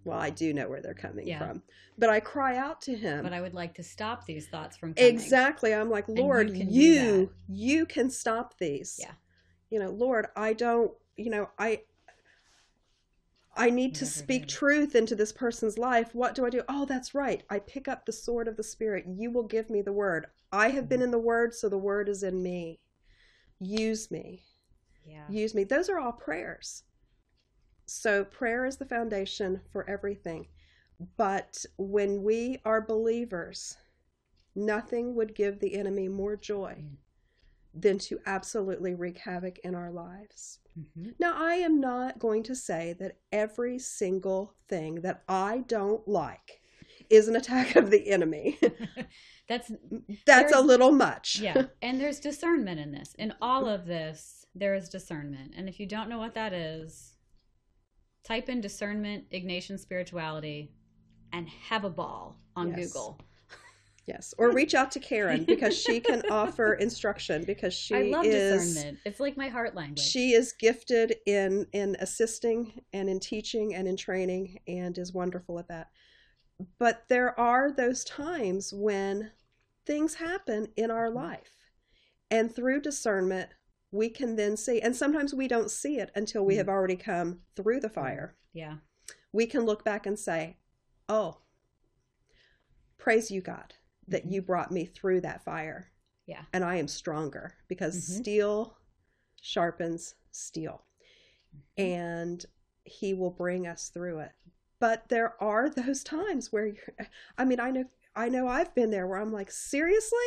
[0.05, 1.39] Well, I do know where they're coming Yeah.
[1.39, 1.63] from.
[1.99, 3.23] But I cry out to him.
[3.23, 5.13] But I would like to stop these thoughts from coming.
[5.13, 5.75] Exactly.
[5.75, 8.99] I'm like, you Lord, can you you, can stop these.
[8.99, 9.13] Yeah.
[9.71, 11.83] You know, Lord, I don't, you know, I
[13.57, 16.15] I need to speak truth into this person's life.
[16.15, 16.63] What do I do?
[16.69, 17.43] Oh, that's right.
[17.51, 19.05] I pick up the sword of the spirit.
[19.07, 20.27] You will give me the word.
[20.53, 22.81] I have been in the word, so the word is in me.
[23.59, 24.45] Use me.
[25.05, 25.27] Yeah.
[25.29, 25.65] Use me.
[25.65, 26.85] Those are all prayers.
[27.87, 30.47] So prayer is the foundation for everything.
[31.17, 33.77] But when we are believers,
[34.55, 36.97] nothing would give the enemy more joy Mm.
[37.75, 40.59] Than to absolutely wreak havoc in our lives.
[40.79, 41.15] Mhm.
[41.19, 46.61] Now, I am not going to say that every single thing that I don't like
[47.09, 48.59] is an attack of the enemy.
[49.49, 49.71] That's
[50.27, 51.41] That's a little much.
[51.41, 51.63] yeah.
[51.83, 53.15] And there's discernment in this.
[53.19, 55.55] In all of this, there is discernment.
[55.57, 57.15] And if you don't know what that is,
[58.25, 60.73] type in discernment, Ignatian spirituality,
[61.33, 62.93] and have a ball on Yes.
[62.93, 63.19] Google.
[64.07, 64.35] Yes.
[64.39, 68.59] Or reach out to Karen because she can offer instruction because she I love is
[68.75, 68.99] discernment.
[69.05, 70.01] It's like my heart language.
[70.01, 75.59] she is gifted in in assisting and in teaching and in training and is wonderful
[75.61, 75.91] at that.
[76.79, 79.31] But there are those times when
[79.87, 81.53] things happen in our life.
[82.33, 83.51] And through discernment,
[83.93, 86.59] we can then see and sometimes we don't see it until we Mhm.
[86.59, 88.35] have already come through the fire.
[88.53, 88.79] yeah.
[89.33, 90.57] We can look back and say,
[91.09, 91.39] "Oh,
[92.99, 93.75] praise you God
[94.11, 95.91] that you brought me through that fire."
[96.27, 96.45] Yeah.
[96.53, 98.21] and I am stronger because Mhm.
[98.21, 98.77] steel
[99.41, 100.85] sharpens steel.
[101.77, 102.47] and
[102.85, 104.33] he will bring us through it.
[104.79, 106.95] But there are those times where you're,
[107.39, 107.85] I mean, I know,
[108.15, 110.19] I know I've been there where I'm like, seriously,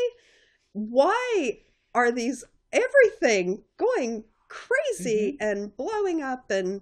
[0.73, 1.59] why
[1.93, 6.49] are these everything going crazy and blowing up?
[6.51, 6.81] And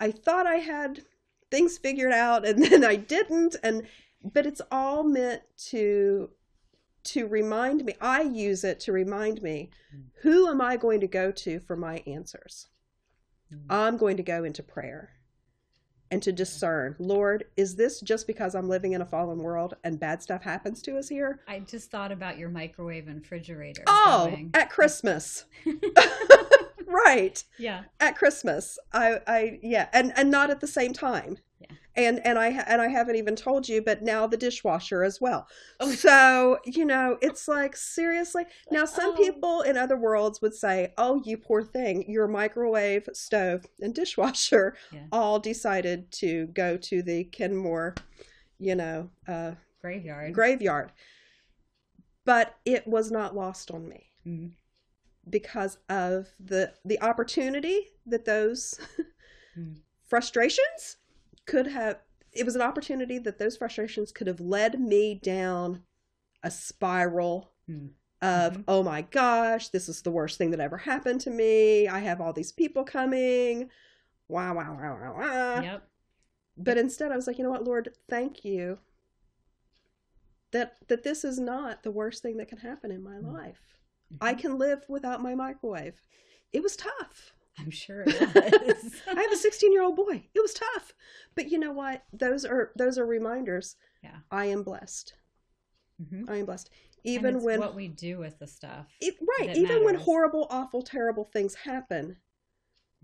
[0.00, 1.04] I thought I had
[1.50, 3.56] things figured out and then I didn't.
[3.62, 3.86] And,
[4.24, 6.30] but it's all meant to
[7.06, 9.70] to remind me i use it to remind me
[10.22, 12.68] who am i going to go to for my answers
[13.54, 13.60] Mm.
[13.70, 15.10] i'm going to go into prayer
[16.10, 20.00] and to discern lord is this just because i'm living in a fallen world and
[20.00, 23.84] bad stuff happens to us here I just thought about your microwave and refrigerator.
[23.86, 24.50] oh going.
[24.54, 25.44] at christmas
[26.86, 27.84] right yeah.
[28.00, 31.68] at christmas i i yeah and and not at the same time Yeah.
[31.94, 35.48] and and i and i haven't even told you but now the dishwasher as well
[35.80, 35.90] Oh.
[35.90, 39.16] so you know it's like seriously now some Oh.
[39.16, 44.76] people in other worlds would say oh you poor thing your microwave stove and dishwasher
[44.92, 45.06] Yeah.
[45.12, 47.94] all decided to go to the kenmore
[48.58, 50.34] you know uh Graveyard.
[50.34, 50.92] graveyard
[52.24, 54.52] but it was not lost on me Mhm.
[55.30, 58.78] because of the the opportunity that those
[59.58, 59.80] Mm.
[60.06, 60.98] frustrations
[61.46, 61.98] could have
[62.32, 65.82] it was an opportunity that those frustrations could have led me down
[66.42, 67.90] a spiral Mm.
[68.22, 68.64] of Mhm.
[68.68, 72.20] oh my gosh this is the worst thing that ever happened to me i have
[72.20, 73.70] all these people coming
[74.28, 75.60] wow wow wow wow, wow.
[75.62, 75.88] Yep.
[76.56, 78.78] but instead i was like you know what lord thank you
[80.52, 83.32] that that this is not the worst thing that can happen in my Mm.
[83.32, 83.78] life
[84.20, 84.38] i Mhm.
[84.38, 86.00] can live without my microwave
[86.52, 88.20] it was tough I'm sure it
[88.66, 88.92] was.
[89.06, 90.26] I have a 16 year old boy.
[90.34, 90.92] It was tough,
[91.34, 92.04] but you know what?
[92.12, 93.76] Those are those are reminders.
[94.02, 94.16] Yeah.
[94.30, 95.14] I am blessed.
[96.02, 96.28] Mhm.
[96.28, 96.70] I am blessed.
[97.04, 98.86] Even when what we do with the stuff.
[99.00, 102.16] it, right, even when horrible, awful, terrible things happen,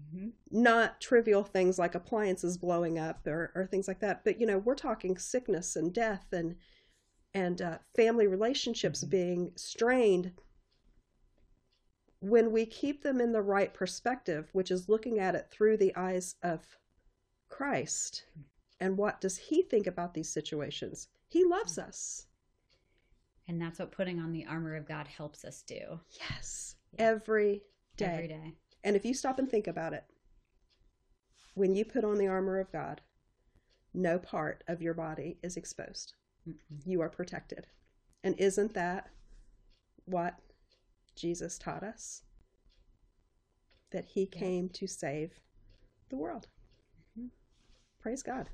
[0.01, 0.33] Mhm.
[0.51, 4.59] not trivial things like appliances blowing up or, or things like that, but you know,
[4.59, 6.57] we're talking sickness and death and
[7.35, 9.09] and uh, family relationships Mhm.
[9.11, 10.33] being strained.
[12.23, 15.95] When we keep them in the right perspective, which is looking at it through the
[15.97, 16.79] eyes of
[17.49, 18.25] Christ,
[18.79, 21.09] and what does He think about these situations?
[21.29, 21.89] He loves mm-hmm.
[21.89, 22.27] us.
[23.49, 27.07] And that's what putting on the armor of God helps us do Yes, Yeah.
[27.07, 27.63] every
[27.97, 28.05] day.
[28.07, 28.55] every day.
[28.85, 30.05] And if you stop and think about it,
[31.55, 33.01] when you put on the armor of God,
[33.93, 36.15] no part of your body is exposed.
[36.49, 36.87] Mm-mm.
[36.87, 37.67] You are protected.
[38.23, 39.11] And isn't that
[40.05, 40.39] what
[41.15, 42.23] Jesus taught us?
[43.91, 45.41] That he came to save
[46.09, 46.49] the world.
[47.19, 47.31] Mhm.
[48.01, 48.49] Praise God.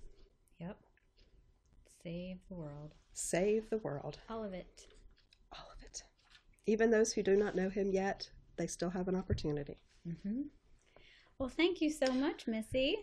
[0.58, 0.76] Yep.
[2.02, 2.94] Save the world.
[3.12, 4.18] Save the world.
[4.28, 4.88] All of it.
[5.52, 6.02] All of it.
[6.66, 9.78] Even those who do not know him yet, they still have an opportunity.
[10.04, 10.42] hmm
[11.38, 12.96] Well, thank you so much, Missy.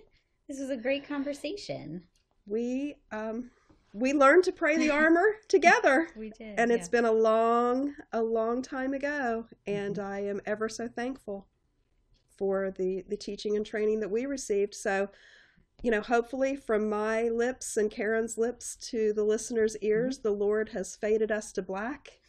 [0.48, 2.08] This was a great conversation.
[2.46, 3.50] We um
[3.98, 6.10] we learned to pray the armor together.
[6.18, 6.60] We did.
[6.60, 6.92] and it's yeah.
[6.92, 10.04] been a long a long time ago and Mhm.
[10.04, 11.48] i am ever so thankful
[12.38, 15.10] for the the teaching and training that we received so
[15.82, 20.70] you know hopefully from my lips and karen's lips to the listeners ears the lord
[20.70, 22.20] has faded us to black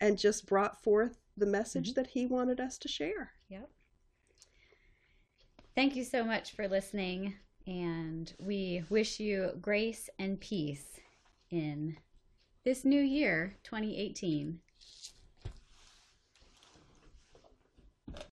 [0.00, 3.68] and just brought forth the message that he wanted us to share Yep.
[5.74, 7.34] Thank you so much for listening,
[7.66, 10.98] and we wish you grace and peace
[11.50, 11.96] in
[12.64, 14.60] this new year, 2018.